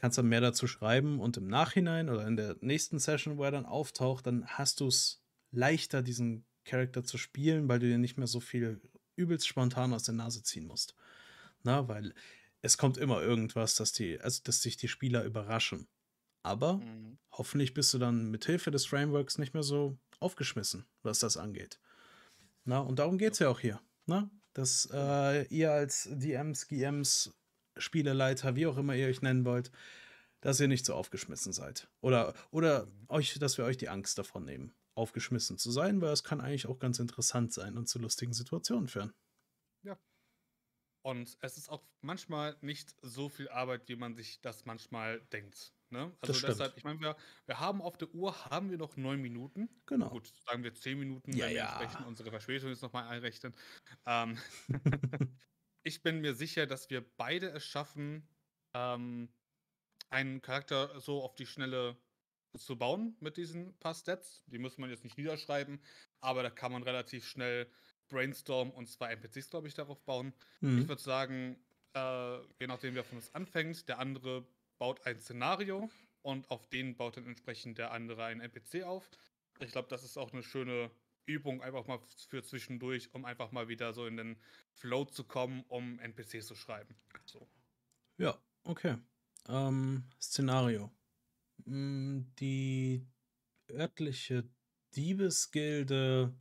[0.00, 3.50] Kannst dann mehr dazu schreiben und im Nachhinein oder in der nächsten Session, wo er
[3.50, 8.16] dann auftaucht, dann hast du es leichter, diesen Charakter zu spielen, weil du dir nicht
[8.16, 8.80] mehr so viel
[9.16, 10.94] übelst spontan aus der Nase ziehen musst.
[11.64, 12.14] Na, weil
[12.62, 15.86] es kommt immer irgendwas, dass die, also dass sich die Spieler überraschen.
[16.42, 17.18] Aber Mhm.
[17.32, 21.78] hoffentlich bist du dann mit Hilfe des Frameworks nicht mehr so aufgeschmissen, was das angeht.
[22.64, 23.82] Na, und darum geht es ja auch hier.
[24.06, 24.30] Na?
[24.54, 27.34] Dass äh, ihr als DMs, GMs,
[27.76, 29.70] Spieleleiter, wie auch immer ihr euch nennen wollt,
[30.40, 31.88] dass ihr nicht so aufgeschmissen seid.
[32.00, 36.24] Oder, oder euch, dass wir euch die Angst davon nehmen, aufgeschmissen zu sein, weil es
[36.24, 39.12] kann eigentlich auch ganz interessant sein und zu lustigen Situationen führen.
[41.02, 45.72] Und es ist auch manchmal nicht so viel Arbeit, wie man sich das manchmal denkt.
[45.88, 46.14] Ne?
[46.20, 47.16] Also deshalb, ich meine, wir,
[47.46, 49.68] wir haben auf der Uhr haben wir noch neun Minuten.
[49.86, 50.10] Genau.
[50.10, 52.04] Gut, sagen wir zehn Minuten, Ja, wenn wir ja.
[52.06, 53.54] unsere Verspätung jetzt nochmal einrechnen.
[54.06, 54.38] Ähm,
[55.82, 58.28] ich bin mir sicher, dass wir beide es schaffen,
[58.74, 59.28] ähm,
[60.10, 61.96] einen Charakter so auf die Schnelle
[62.58, 64.42] zu bauen mit diesen paar Stats.
[64.46, 65.80] Die muss man jetzt nicht niederschreiben,
[66.20, 67.70] aber da kann man relativ schnell
[68.08, 70.34] brainstormen und zwei NPCs, glaube ich, darauf bauen.
[70.60, 70.80] Mhm.
[70.80, 71.56] Ich würde sagen,
[71.94, 74.44] äh, je nachdem, wer von uns anfängt, der andere
[74.78, 75.88] baut ein Szenario
[76.22, 79.08] und auf den baut dann entsprechend der andere ein NPC auf.
[79.60, 80.90] Ich glaube, das ist auch eine schöne
[81.30, 84.36] Übung, einfach mal für zwischendurch, um einfach mal wieder so in den
[84.72, 86.94] Flow zu kommen, um NPCs zu schreiben.
[87.24, 87.48] So.
[88.18, 88.96] Ja, okay.
[89.48, 90.90] Ähm, Szenario.
[91.64, 93.06] Mm, Die
[93.70, 94.44] örtliche
[94.94, 96.34] Diebesgilde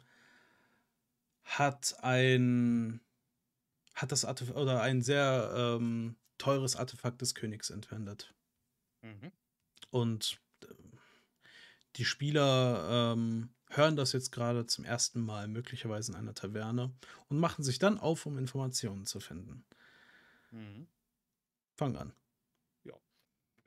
[1.44, 3.02] hat ein
[3.96, 8.34] hat das Artefakt oder ein sehr ähm, teures Artefakt des Königs entwendet.
[9.02, 9.32] Mhm.
[9.92, 10.68] Und äh,
[11.98, 16.94] die Spieler ähm, hören das jetzt gerade zum ersten Mal, möglicherweise in einer Taverne,
[17.30, 19.66] und machen sich dann auf, um Informationen zu finden.
[20.52, 20.88] Mhm.
[21.76, 22.14] Fang an.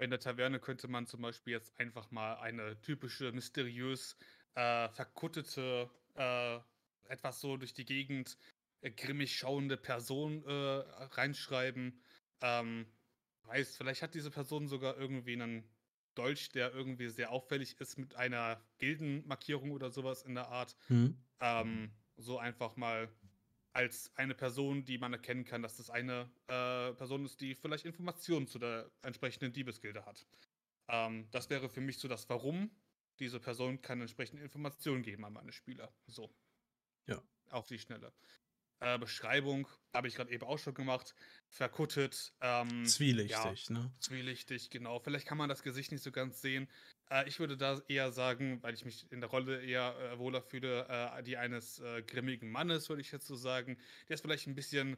[0.02, 4.16] In der Taverne könnte man zum Beispiel jetzt einfach mal eine typische, mysteriös
[4.56, 6.58] äh, verkuttete, äh,
[7.04, 8.36] etwas so durch die Gegend
[8.80, 10.50] äh, grimmig schauende Person äh,
[11.14, 12.02] reinschreiben.
[12.40, 12.86] Ähm,
[13.44, 15.62] weiß, vielleicht hat diese Person sogar irgendwie einen
[16.14, 20.76] Dolch, der irgendwie sehr auffällig ist mit einer Gildenmarkierung oder sowas in der Art.
[20.88, 21.16] Hm?
[21.40, 23.08] Ähm, so einfach mal
[23.72, 27.86] als eine Person, die man erkennen kann, dass das eine äh, Person ist, die vielleicht
[27.86, 30.26] Informationen zu der entsprechenden Diebesgilde hat.
[30.88, 32.70] Ähm, das wäre für mich so das Warum.
[33.18, 35.92] Diese Person kann entsprechende Informationen geben an meine Spieler.
[36.06, 36.30] So.
[37.06, 37.22] Ja.
[37.50, 38.12] Auf die Schnelle.
[38.82, 41.14] Äh, Beschreibung habe ich gerade eben auch schon gemacht.
[41.48, 42.32] Verkuttet.
[42.40, 43.92] Ähm, Zwielichtig, ne?
[44.00, 44.98] Zwielichtig, genau.
[44.98, 46.68] Vielleicht kann man das Gesicht nicht so ganz sehen.
[47.08, 50.42] Äh, ich würde da eher sagen, weil ich mich in der Rolle eher äh, wohler
[50.42, 53.78] fühle, äh, die eines äh, grimmigen Mannes, würde ich jetzt so sagen.
[54.08, 54.96] Der ist vielleicht ein bisschen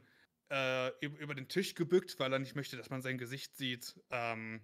[0.49, 3.93] äh, über, den Tisch gebückt, weil er nicht möchte, dass man sein Gesicht sieht.
[4.09, 4.61] Ähm,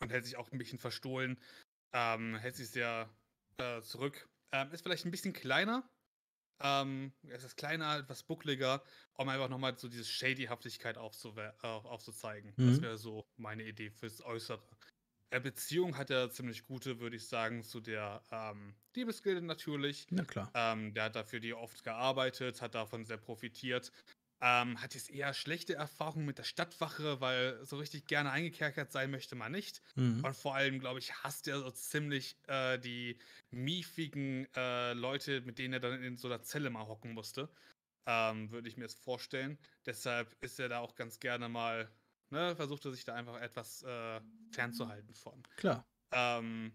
[0.00, 1.38] und hält sich auch ein bisschen verstohlen.
[1.92, 3.08] Ähm, hält sich sehr
[3.82, 4.28] zurück.
[4.50, 5.88] Ähm, ist vielleicht ein bisschen kleiner.
[6.60, 8.82] Ähm, es ist kleiner, etwas buckliger,
[9.14, 11.00] um einfach nochmal so diese Shadyhaftigkeit äh,
[11.66, 12.56] aufzuzeigen.
[12.62, 12.82] Das Mhm.
[12.82, 14.62] wäre so meine Idee fürs Äußere.
[15.30, 20.08] Äh, Beziehung hat er ziemlich gute, würde ich sagen, zu der ähm, Diebesgilde natürlich.
[20.10, 20.52] Na klar.
[20.54, 23.92] Ähm, der hat dafür die oft gearbeitet, hat davon sehr profitiert.
[24.44, 29.12] Ähm, hat jetzt eher schlechte Erfahrungen mit der Stadtwache, weil so richtig gerne eingekerkert sein
[29.12, 29.82] möchte man nicht.
[29.94, 30.24] Mhm.
[30.24, 33.20] Und vor allem, glaube ich, hasst er so ziemlich äh, die
[33.50, 37.50] miefigen äh, Leute, mit denen er dann in so einer Zelle mal hocken musste.
[38.04, 39.58] Ähm, würde ich mir das vorstellen.
[39.86, 41.88] Deshalb ist er da auch ganz gerne mal,
[42.30, 44.20] ne, versucht er sich da einfach etwas äh,
[44.50, 45.40] fernzuhalten von.
[45.54, 45.86] Klar.
[46.10, 46.72] Ähm,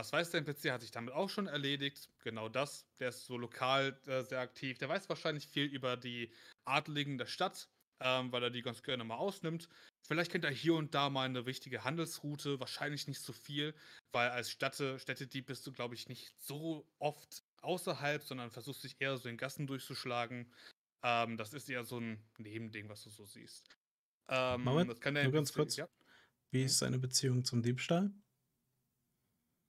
[0.00, 0.70] was weiß der NPC?
[0.72, 2.08] Hat sich damit auch schon erledigt.
[2.24, 2.86] Genau das.
[2.98, 4.78] Der ist so lokal äh, sehr aktiv.
[4.78, 6.32] Der weiß wahrscheinlich viel über die
[6.64, 7.68] Adligen der Stadt,
[8.00, 9.68] ähm, weil er die ganz gerne mal ausnimmt.
[10.08, 12.58] Vielleicht kennt er hier und da mal eine wichtige Handelsroute.
[12.60, 13.74] Wahrscheinlich nicht so viel,
[14.12, 18.96] weil als Städte, Städtedieb bist du, glaube ich, nicht so oft außerhalb, sondern versuchst dich
[19.00, 20.50] eher so in Gassen durchzuschlagen.
[21.02, 23.68] Ähm, das ist eher so ein Nebending, was du so siehst.
[24.28, 25.76] Ähm, Moment, das kann der nur ganz kurz.
[25.76, 25.86] Ja,
[26.52, 26.66] Wie Mhm.
[26.66, 28.14] ist seine Beziehung zum Diebstahl?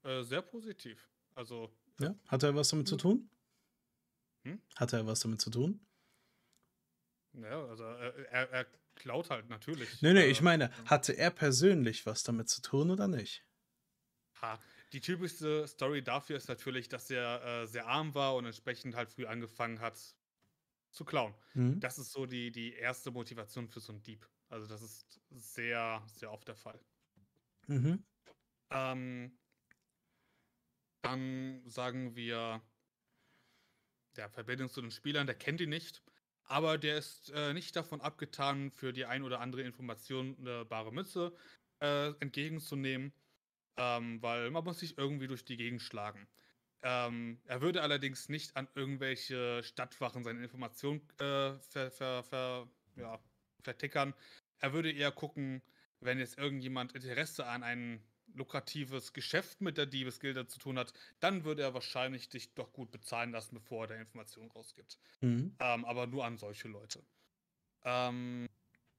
[0.04, 1.10] Äh, sehr positiv.
[1.36, 2.16] Also Ja?
[2.28, 3.02] Hat er was damit zu Ja.
[3.02, 3.30] tun?
[4.46, 4.58] Hm?
[4.76, 5.80] Hat er was damit zu tun?
[7.34, 10.02] Ja, also äh, er, er klaut halt natürlich.
[10.02, 13.46] Nee, nee, äh, ich meine, hatte er persönlich was damit zu tun oder nicht?
[14.42, 14.60] ha,
[14.94, 19.10] die typischste Story dafür ist natürlich, dass er äh, sehr arm war und entsprechend halt
[19.10, 19.98] früh angefangen hat
[20.92, 21.36] zu klauen.
[21.54, 21.80] Mhm.
[21.80, 24.28] Das ist so die, die erste Motivation für so einen Dieb.
[24.50, 26.80] Also das ist sehr, sehr oft der Fall.
[27.68, 28.04] Mhm.
[28.72, 29.38] Ähm,
[31.02, 32.62] dann sagen wir,
[34.16, 36.04] der Verbindung zu den Spielern, der kennt ihn nicht,
[36.44, 40.92] aber der ist äh, nicht davon abgetan, für die ein oder andere Information eine bare
[40.92, 41.34] Mütze
[41.80, 43.14] äh, entgegenzunehmen,
[43.78, 46.28] ähm, weil man muss sich irgendwie durch die Gegend schlagen.
[46.84, 53.20] Ähm, er würde allerdings nicht an irgendwelche Stadtwachen seine Informationen äh, ver, ver, ver, ja,
[53.62, 54.14] vertickern.
[54.58, 55.62] Er würde eher gucken,
[56.00, 58.04] wenn jetzt irgendjemand Interesse an ein
[58.34, 62.92] lukratives Geschäft mit der Diebesgilde zu tun hat, dann würde er wahrscheinlich dich doch gut
[62.92, 65.00] bezahlen lassen, bevor er der Information rausgibt.
[65.22, 65.56] Mhm.
[65.60, 67.04] Ähm, aber nur an solche Leute.
[67.84, 68.48] Ähm,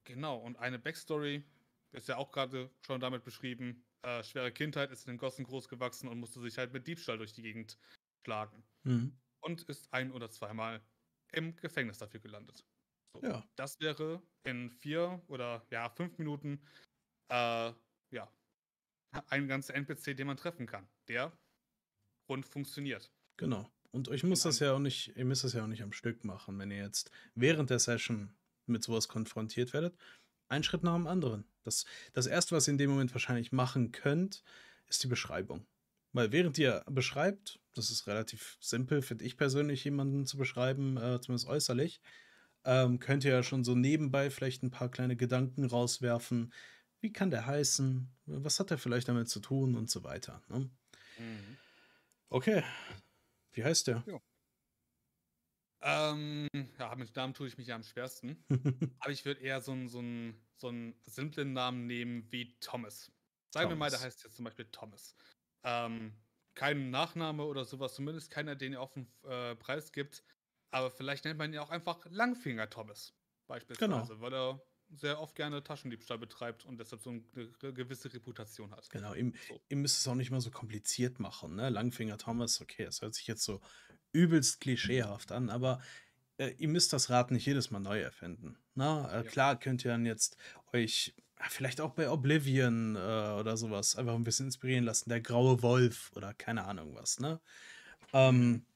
[0.04, 1.44] genau, und eine Backstory
[1.92, 3.84] ist ja auch gerade schon damit beschrieben.
[4.02, 7.18] Äh, schwere Kindheit, ist in den Gossen groß gewachsen und musste sich halt mit Diebstahl
[7.18, 7.78] durch die Gegend
[8.24, 8.64] schlagen.
[8.82, 9.16] Mhm.
[9.40, 10.80] Und ist ein oder zweimal
[11.32, 12.64] im Gefängnis dafür gelandet.
[13.14, 13.22] So.
[13.22, 13.44] Ja.
[13.56, 16.60] Das wäre in vier oder ja, fünf Minuten
[17.28, 17.72] äh,
[19.28, 21.32] ein ganzer NPC, den man treffen kann, der
[22.28, 23.12] rund funktioniert.
[23.36, 23.70] Genau.
[23.90, 26.24] Und euch muss das ja auch nicht, ihr müsst das ja auch nicht am Stück
[26.24, 28.34] machen, wenn ihr jetzt während der Session
[28.66, 29.94] mit sowas konfrontiert werdet.
[30.48, 31.44] Ein Schritt nach dem anderen.
[31.62, 34.42] Das, das erste, was ihr in dem Moment wahrscheinlich machen könnt,
[34.86, 35.66] ist die Beschreibung.
[36.12, 41.20] Weil während ihr beschreibt das ist relativ simpel, finde ich persönlich, jemanden zu beschreiben, äh,
[41.20, 42.00] zumindest äußerlich,
[42.64, 46.52] ähm, könnt ihr ja schon so nebenbei vielleicht 'n paar kleine Gedanken rauswerfen.
[47.02, 48.14] Wie kann der heißen?
[48.26, 50.70] Was hat der vielleicht damit zu tun und so weiter, ne?
[51.18, 51.58] Mhm.
[52.30, 52.64] Okay.
[53.52, 54.04] Wie heißt der?
[54.04, 54.18] Ja.
[55.80, 56.48] Ähm,
[56.78, 58.44] ja, mit Namen tue ich mich ja am schwersten.
[59.00, 60.02] Aber ich würde eher so 'n so
[60.56, 60.72] so
[61.02, 63.12] simplen Namen nehmen wie Thomas.
[63.50, 65.16] Sagen wir mal, der heißt jetzt zum Beispiel Thomas.
[65.64, 66.22] Ähm,
[66.54, 70.24] kein Nachname oder so was, zumindest keiner, den ihr offen f äh, preisgibt.
[70.70, 73.18] Aber vielleicht nennt man ihn auch einfach Langfinger Thomas
[73.78, 74.10] Genau.
[74.10, 74.62] beispielsweise, weil er
[74.94, 78.92] sehr oft gerne Taschendiebstahl betreibt und deshalb so ge gewisse Reputation hat.
[78.92, 79.62] Genau, ihr So.
[79.68, 81.70] ihr müsst es auch nicht mal so kompliziert machen, ne?
[81.70, 83.60] Langfinger Thomas, okay, das hört sich jetzt so
[84.12, 85.80] übelst klischeehaft an, aber,
[86.38, 89.08] äh, ihr müsst das Rad nicht jedes Mal neu erfinden, ne?
[89.12, 89.30] Äh, Ja.
[89.30, 90.36] klar könnt ihr dann jetzt
[90.74, 91.14] euch
[91.48, 95.62] vielleicht auch bei Oblivion, äh, oder so was einfach 'n bisschen inspirieren lassen, der graue
[95.62, 97.40] Wolf oder keine Ahnung was, ne?
[98.14, 98.66] Ähm,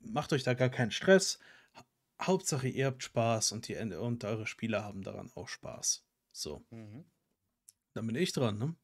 [0.00, 1.38] macht euch da gar keinen Stress.
[2.20, 6.06] Ha Hauptsache, ihr habt Spaß und die und eure Spieler haben daran auch Spaß.
[6.32, 6.66] So.
[6.70, 7.04] Mhm.
[7.94, 8.76] Dann bin ich dran, ne?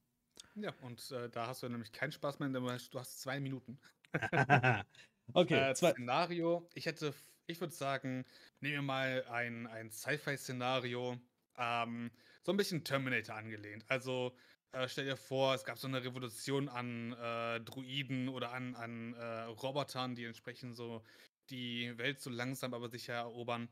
[0.55, 3.81] Ja, und, äh, da hast du nämlich keinen Spaß mehr, denn du hast 2 Minuten.
[5.35, 7.15] Okay, Äh, 2 Szenario, ich hätte
[7.47, 8.25] ich würde sagen,
[8.61, 11.19] nehmen wir mal ein ein Sci-Fi-Szenario,
[11.57, 12.11] ähm,
[12.43, 13.85] so 'n bisschen Terminator angelehnt.
[13.89, 14.37] Also,
[14.73, 19.15] äh, stell dir vor, es gab so 'ne Revolution an, äh, Droiden oder an an,
[19.15, 21.05] äh, Robotern, die entsprechend so
[21.51, 23.69] die Welt so langsam aber sicher erobern.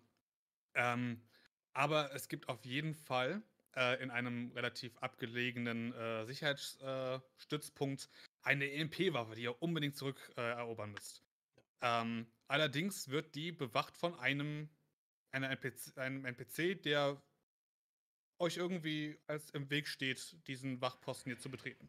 [0.75, 1.23] Ähm,
[1.73, 3.43] aber es gibt auf jeden Fall,
[3.77, 7.21] äh, in einem relativ abgelegenen, äh, Sicherheits äh,
[8.43, 11.23] eine EMP-Waffe, die ihr unbedingt zurück, äh, müsst.
[11.81, 14.69] Ähm, allerdings wird die bewacht von einem
[15.33, 17.23] NPC einem NPC, der
[18.39, 21.89] euch irgendwie als im Weg steht, diesen Wachposten jetzt zu betreten.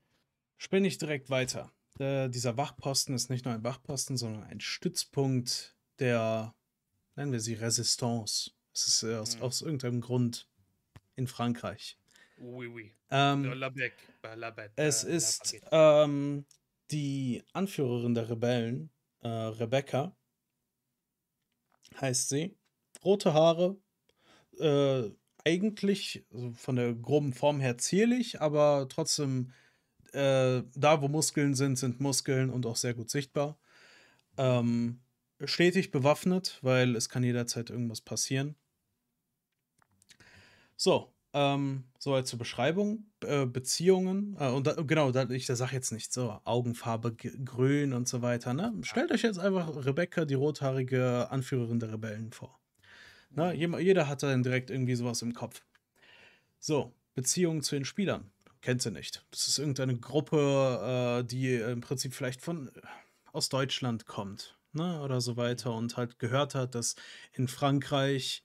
[0.57, 1.73] Spinne ich direkt weiter.
[2.01, 6.55] Äh, dieser Wachposten ist nicht nur ein Wachposten, sondern ein Stützpunkt der,
[7.15, 8.51] nennen wir sie Résistance.
[8.73, 9.41] Es ist, äh, aus Mhm.
[9.43, 10.49] aus irgendeinem Grund
[11.15, 11.99] in Frankreich.
[12.37, 12.95] Oui, oui.
[13.11, 16.45] Ähm la bec, bah, la bête, es äh, la ist, ähm,
[16.89, 18.89] die Anführerin der Rebellen,
[19.19, 20.15] äh, Rebecca
[21.99, 22.57] heißt sie.
[23.03, 23.77] Rote Haare,
[24.59, 25.09] äh,
[25.45, 29.51] eigentlich so von der groben Form her zierlich, aber trotzdem,
[30.13, 33.57] äh, da, wo Muskeln sind, sind Muskeln und auch sehr gut sichtbar.
[34.37, 34.99] Ähm,
[35.43, 38.55] stetig bewaffnet, weil es kann jederzeit irgendwas passieren.
[40.75, 43.05] So, ähm, soweit zur Beschreibung.
[43.23, 48.07] Äh, Beziehungen, äh, und da genau, da ich sage jetzt nicht so Augenfarbe grün und
[48.07, 48.73] so weiter, ne?
[48.81, 52.59] Stellt euch jetzt einfach Rebecca, die rothaarige Anführerin der Rebellen vor.
[53.29, 53.53] Ne?
[53.53, 53.59] Mhm.
[53.59, 55.63] Jema jeder hat dann direkt irgendwie so was im Kopf.
[56.59, 58.31] So, Beziehung zu den Spielern.
[58.61, 59.25] Kennt sie nicht.
[59.31, 62.71] Das ist irgendeine Gruppe, äh, die im Prinzip vielleicht von
[63.33, 66.95] aus Deutschland kommt, ne, oder so weiter und halt gehört hat, dass
[67.33, 68.43] in Frankreich,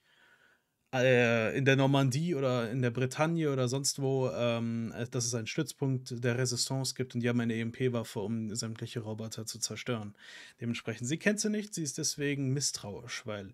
[0.95, 5.35] äh, in der Normandie oder in der Bretagne oder sonst wo, ähm, äh, dass es
[5.35, 10.17] einen Stützpunkt der Résistance gibt und die haben eine EMP-Waffe, um sämtliche Roboter zu zerstören.
[10.61, 13.53] Dementsprechend sie kennt sie nicht, sie ist deswegen misstrauisch, weil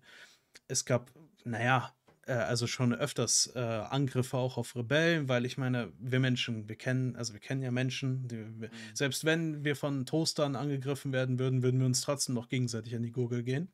[0.67, 1.11] es gab,
[1.43, 1.93] na ja,
[2.25, 6.75] äh, also schon öfters, äh, Angriffe auch auf Rebellen, weil ich meine, wir Menschen, wir
[6.75, 8.69] kennen also wir kennen ja Menschen, die Mhm.
[8.93, 13.03] selbst wenn wir von Toastern angegriffen werden würden, würden wir uns trotzdem noch gegenseitig an
[13.03, 13.71] die Gurgel gehen.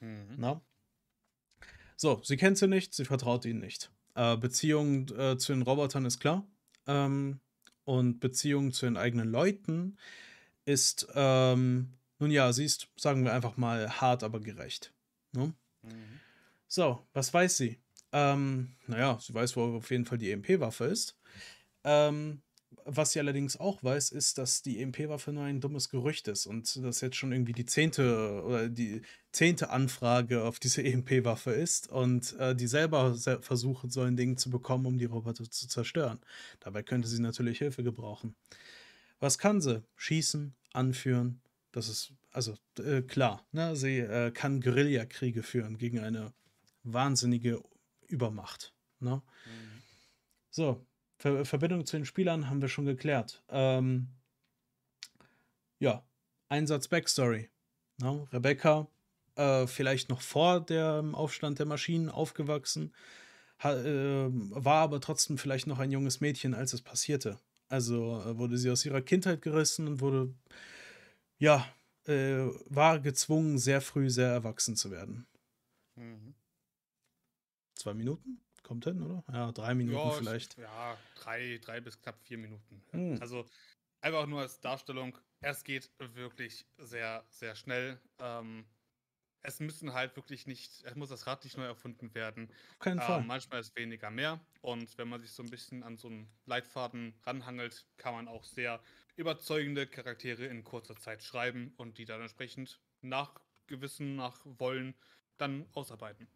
[0.00, 0.36] Mhm.
[0.36, 0.60] Ne?
[1.96, 3.90] So, sie kennt sie nicht, sie vertraut ihnen nicht.
[4.14, 6.46] Äh, Beziehung, äh, zu den Robotern ist klar.
[6.86, 7.40] Ähm,
[7.84, 9.96] und Beziehung zu den eigenen Leuten
[10.64, 14.92] ist, ähm, nun ja, sie ist, sagen wir einfach mal, hart, aber gerecht,
[15.32, 15.54] ne?
[15.82, 16.20] Mhm.
[16.68, 17.78] So, was weiß sie?
[18.12, 21.16] Ähm, na ja, sie weiß, wo auf jeden Fall die EMP-Waffe ist.
[21.84, 22.42] Ähm,
[22.84, 26.76] was sie allerdings auch weiß, ist, dass die EMP-Waffe nur ein dummes Gerücht ist und
[26.84, 27.92] das jetzt schon irgendwie die 10.
[28.44, 29.02] oder die
[29.32, 29.64] 10.
[29.64, 34.50] Anfrage auf diese EMP-Waffe ist und, äh, die selber se versuchen, so ein Ding zu
[34.50, 36.20] bekommen, um die Roboter zu zerstören.
[36.60, 38.36] Dabei könnte sie natürlich Hilfe gebrauchen.
[39.18, 39.82] Was kann sie?
[39.96, 41.40] Schießen, anführen,
[41.72, 43.74] das ist also, äh, klar, ne?
[43.76, 46.32] Sie, äh, kann Guerillakriege führen gegen eine
[46.86, 47.62] wahnsinnige
[48.08, 49.22] Übermacht, ne?
[49.44, 49.82] Mhm.
[50.50, 50.86] So,
[51.18, 53.42] Ver Verbindung zu den Spielern haben wir schon geklärt.
[53.48, 54.08] Ähm
[55.78, 56.06] ja,
[56.48, 57.50] Einsatz Backstory,
[57.98, 58.26] ne?
[58.32, 58.88] Rebecca,
[59.36, 62.94] äh, vielleicht noch vor dem Aufstand der Maschinen aufgewachsen,
[63.58, 67.38] ha ähm, war aber trotzdem vielleicht noch ein junges Mädchen, als es passierte.
[67.68, 70.34] Also, äh, wurde sie aus ihrer Kindheit gerissen und wurde,
[71.38, 71.66] ja,
[72.06, 75.26] äh, war gezwungen, sehr früh sehr erwachsen zu werden.
[75.96, 76.34] Mhm.
[77.76, 78.40] 2 Minuten?
[78.62, 79.24] Kommt hin, oder?
[79.32, 80.56] Ja, 3 Minuten Ja, vielleicht.
[80.56, 82.84] ja, 3 3 bis knapp 4 Minuten.
[82.92, 83.20] Hm.
[83.20, 83.48] Also,
[84.00, 88.02] einfach nur als Darstellung, es geht wirklich sehr, sehr schnell.
[88.18, 88.68] Ähm,
[89.42, 92.52] es müssen halt wirklich nicht, es muss das Rad nicht neu erfunden werden.
[92.70, 93.26] Auf keinen Ähm, Fall.
[93.26, 94.46] manchmal ist weniger mehr.
[94.62, 98.44] Und wenn man sich so ein bisschen an so einen Leitfaden ranhangelt, kann man auch
[98.44, 98.82] sehr
[99.16, 104.96] überzeugende Charaktere in kurzer Zeit schreiben und die dann entsprechend nach Gewissen, nach Wollen
[105.38, 106.28] dann ausarbeiten.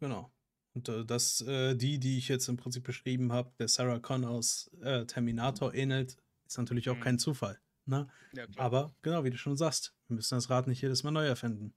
[0.00, 0.32] Genau.
[0.74, 4.30] Und äh, dass äh, die, die ich jetzt im Prinzip beschrieben habe, der Sarah Connor
[4.30, 6.16] aus äh, Terminator ähnelt,
[6.46, 7.00] ist natürlich auch Mhm.
[7.00, 7.58] kein Zufall.
[7.86, 8.08] Ne?
[8.32, 8.46] Ja.
[8.56, 11.74] Aber genau, wie du schon sagst, wir müssen das Rad nicht jedes Mal neu erfinden.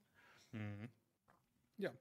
[0.52, 0.90] Mhm.
[1.78, 1.92] Ja.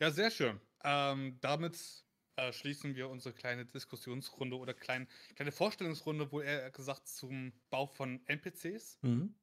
[0.00, 0.60] Ja, sehr schön.
[0.84, 2.04] Ähm, damit
[2.36, 7.86] äh, schließen wir unsere kleine Diskussionsrunde oder klein, kleine Vorstellungsrunde, wohl eher gesagt zum Bau
[7.86, 8.98] von NPCs.
[9.02, 9.34] Mhm.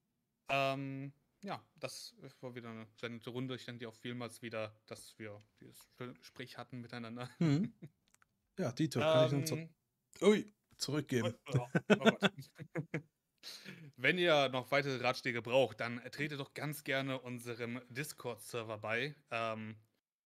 [0.47, 1.11] Ähm,
[1.45, 3.55] ja, das war wieder eine sehr nette Runde.
[3.55, 7.29] Ich danke dir auch vielmals wieder, dass wir dieses schöne Gespräch hatten miteinander.
[7.39, 7.73] Mhm.
[8.57, 9.69] Ja, Dito, kann ich nun zu Ähm,
[10.21, 11.35] Ui, zurückgeben.
[11.99, 12.17] Oh.
[13.95, 19.15] Wenn ihr noch weitere Ratschläge braucht, dann tretet doch ganz gerne unserem Discord-Server bei.
[19.29, 19.75] Ähm,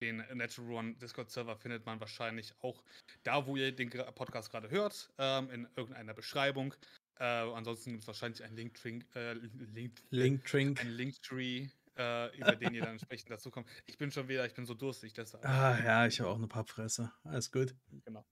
[0.02, 2.82] den Natural One Discord-Server findet man wahrscheinlich auch
[3.24, 6.74] da, wo ihr den Podcast gerade hört, ähm, in irgendeiner Beschreibung.
[7.20, 11.68] Äh, ansonsten gibt es wahrscheinlich einen Linktree, äh, Link, Link einen Linktree,
[11.98, 13.68] äh, über den ihr dann entsprechend dazu kommt.
[13.86, 15.46] Ich bin schon wieder, ich bin so durstig, deshalb.
[15.46, 17.12] Ah, ja, ich habe auch eine Pappfresse.
[17.26, 17.76] Alles gut.
[18.06, 18.26] Genau.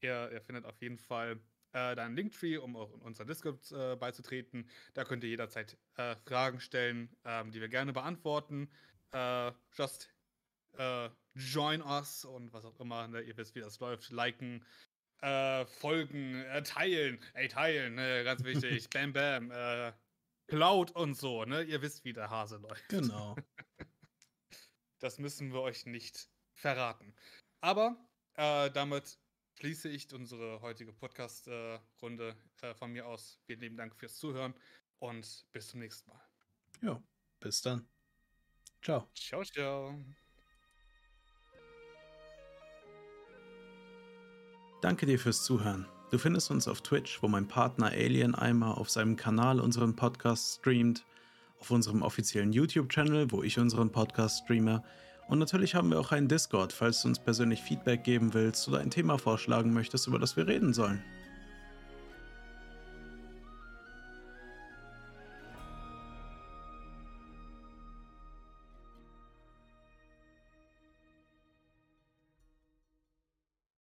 [0.00, 1.38] Ihr, ihr findet auf jeden Fall
[1.72, 4.68] äh, da einen Linktree, um auch in unser Discord äh, beizutreten.
[4.94, 8.70] Da könnt ihr jederzeit äh, Fragen stellen, ähm, die wir gerne beantworten.
[9.12, 10.08] Äh, just
[10.78, 13.06] äh, join us und was auch immer.
[13.08, 13.20] Ne?
[13.20, 14.10] Ihr wisst, wie das läuft.
[14.10, 14.64] Liken,
[15.20, 17.22] äh, folgen, äh, teilen.
[17.34, 18.24] Ey, teilen, ne?
[18.24, 18.88] ganz wichtig.
[18.90, 19.50] bam, bam.
[19.50, 19.92] Äh,
[20.46, 21.44] Cloud und so.
[21.44, 21.62] Ne?
[21.62, 22.88] Ihr wisst, wie der Hase läuft.
[22.88, 23.36] Genau.
[25.02, 27.14] Das müssen wir euch nicht verraten.
[27.62, 27.96] Aber
[28.34, 29.18] äh, damit
[29.58, 33.40] schließe ich unsere heutige Podcast-Runde äh, von mir aus.
[33.46, 34.54] Vielen lieben Dank fürs Zuhören
[34.98, 36.20] und bis zum nächsten Mal.
[36.82, 37.02] Ja,
[37.40, 37.88] bis dann.
[38.82, 39.08] Ciao.
[39.14, 39.98] Ciao, ciao.
[44.80, 45.86] Danke dir fürs Zuhören.
[46.10, 50.56] Du findest uns auf Twitch, wo mein Partner Alien Eimer auf seinem Kanal unseren Podcast
[50.56, 51.04] streamt,
[51.60, 54.82] auf unserem offiziellen YouTube-Channel, wo ich unseren Podcast streame.
[55.28, 58.78] Und natürlich haben wir auch einen Discord, falls du uns persönlich Feedback geben willst oder
[58.78, 61.04] ein Thema vorschlagen möchtest, über das wir reden sollen.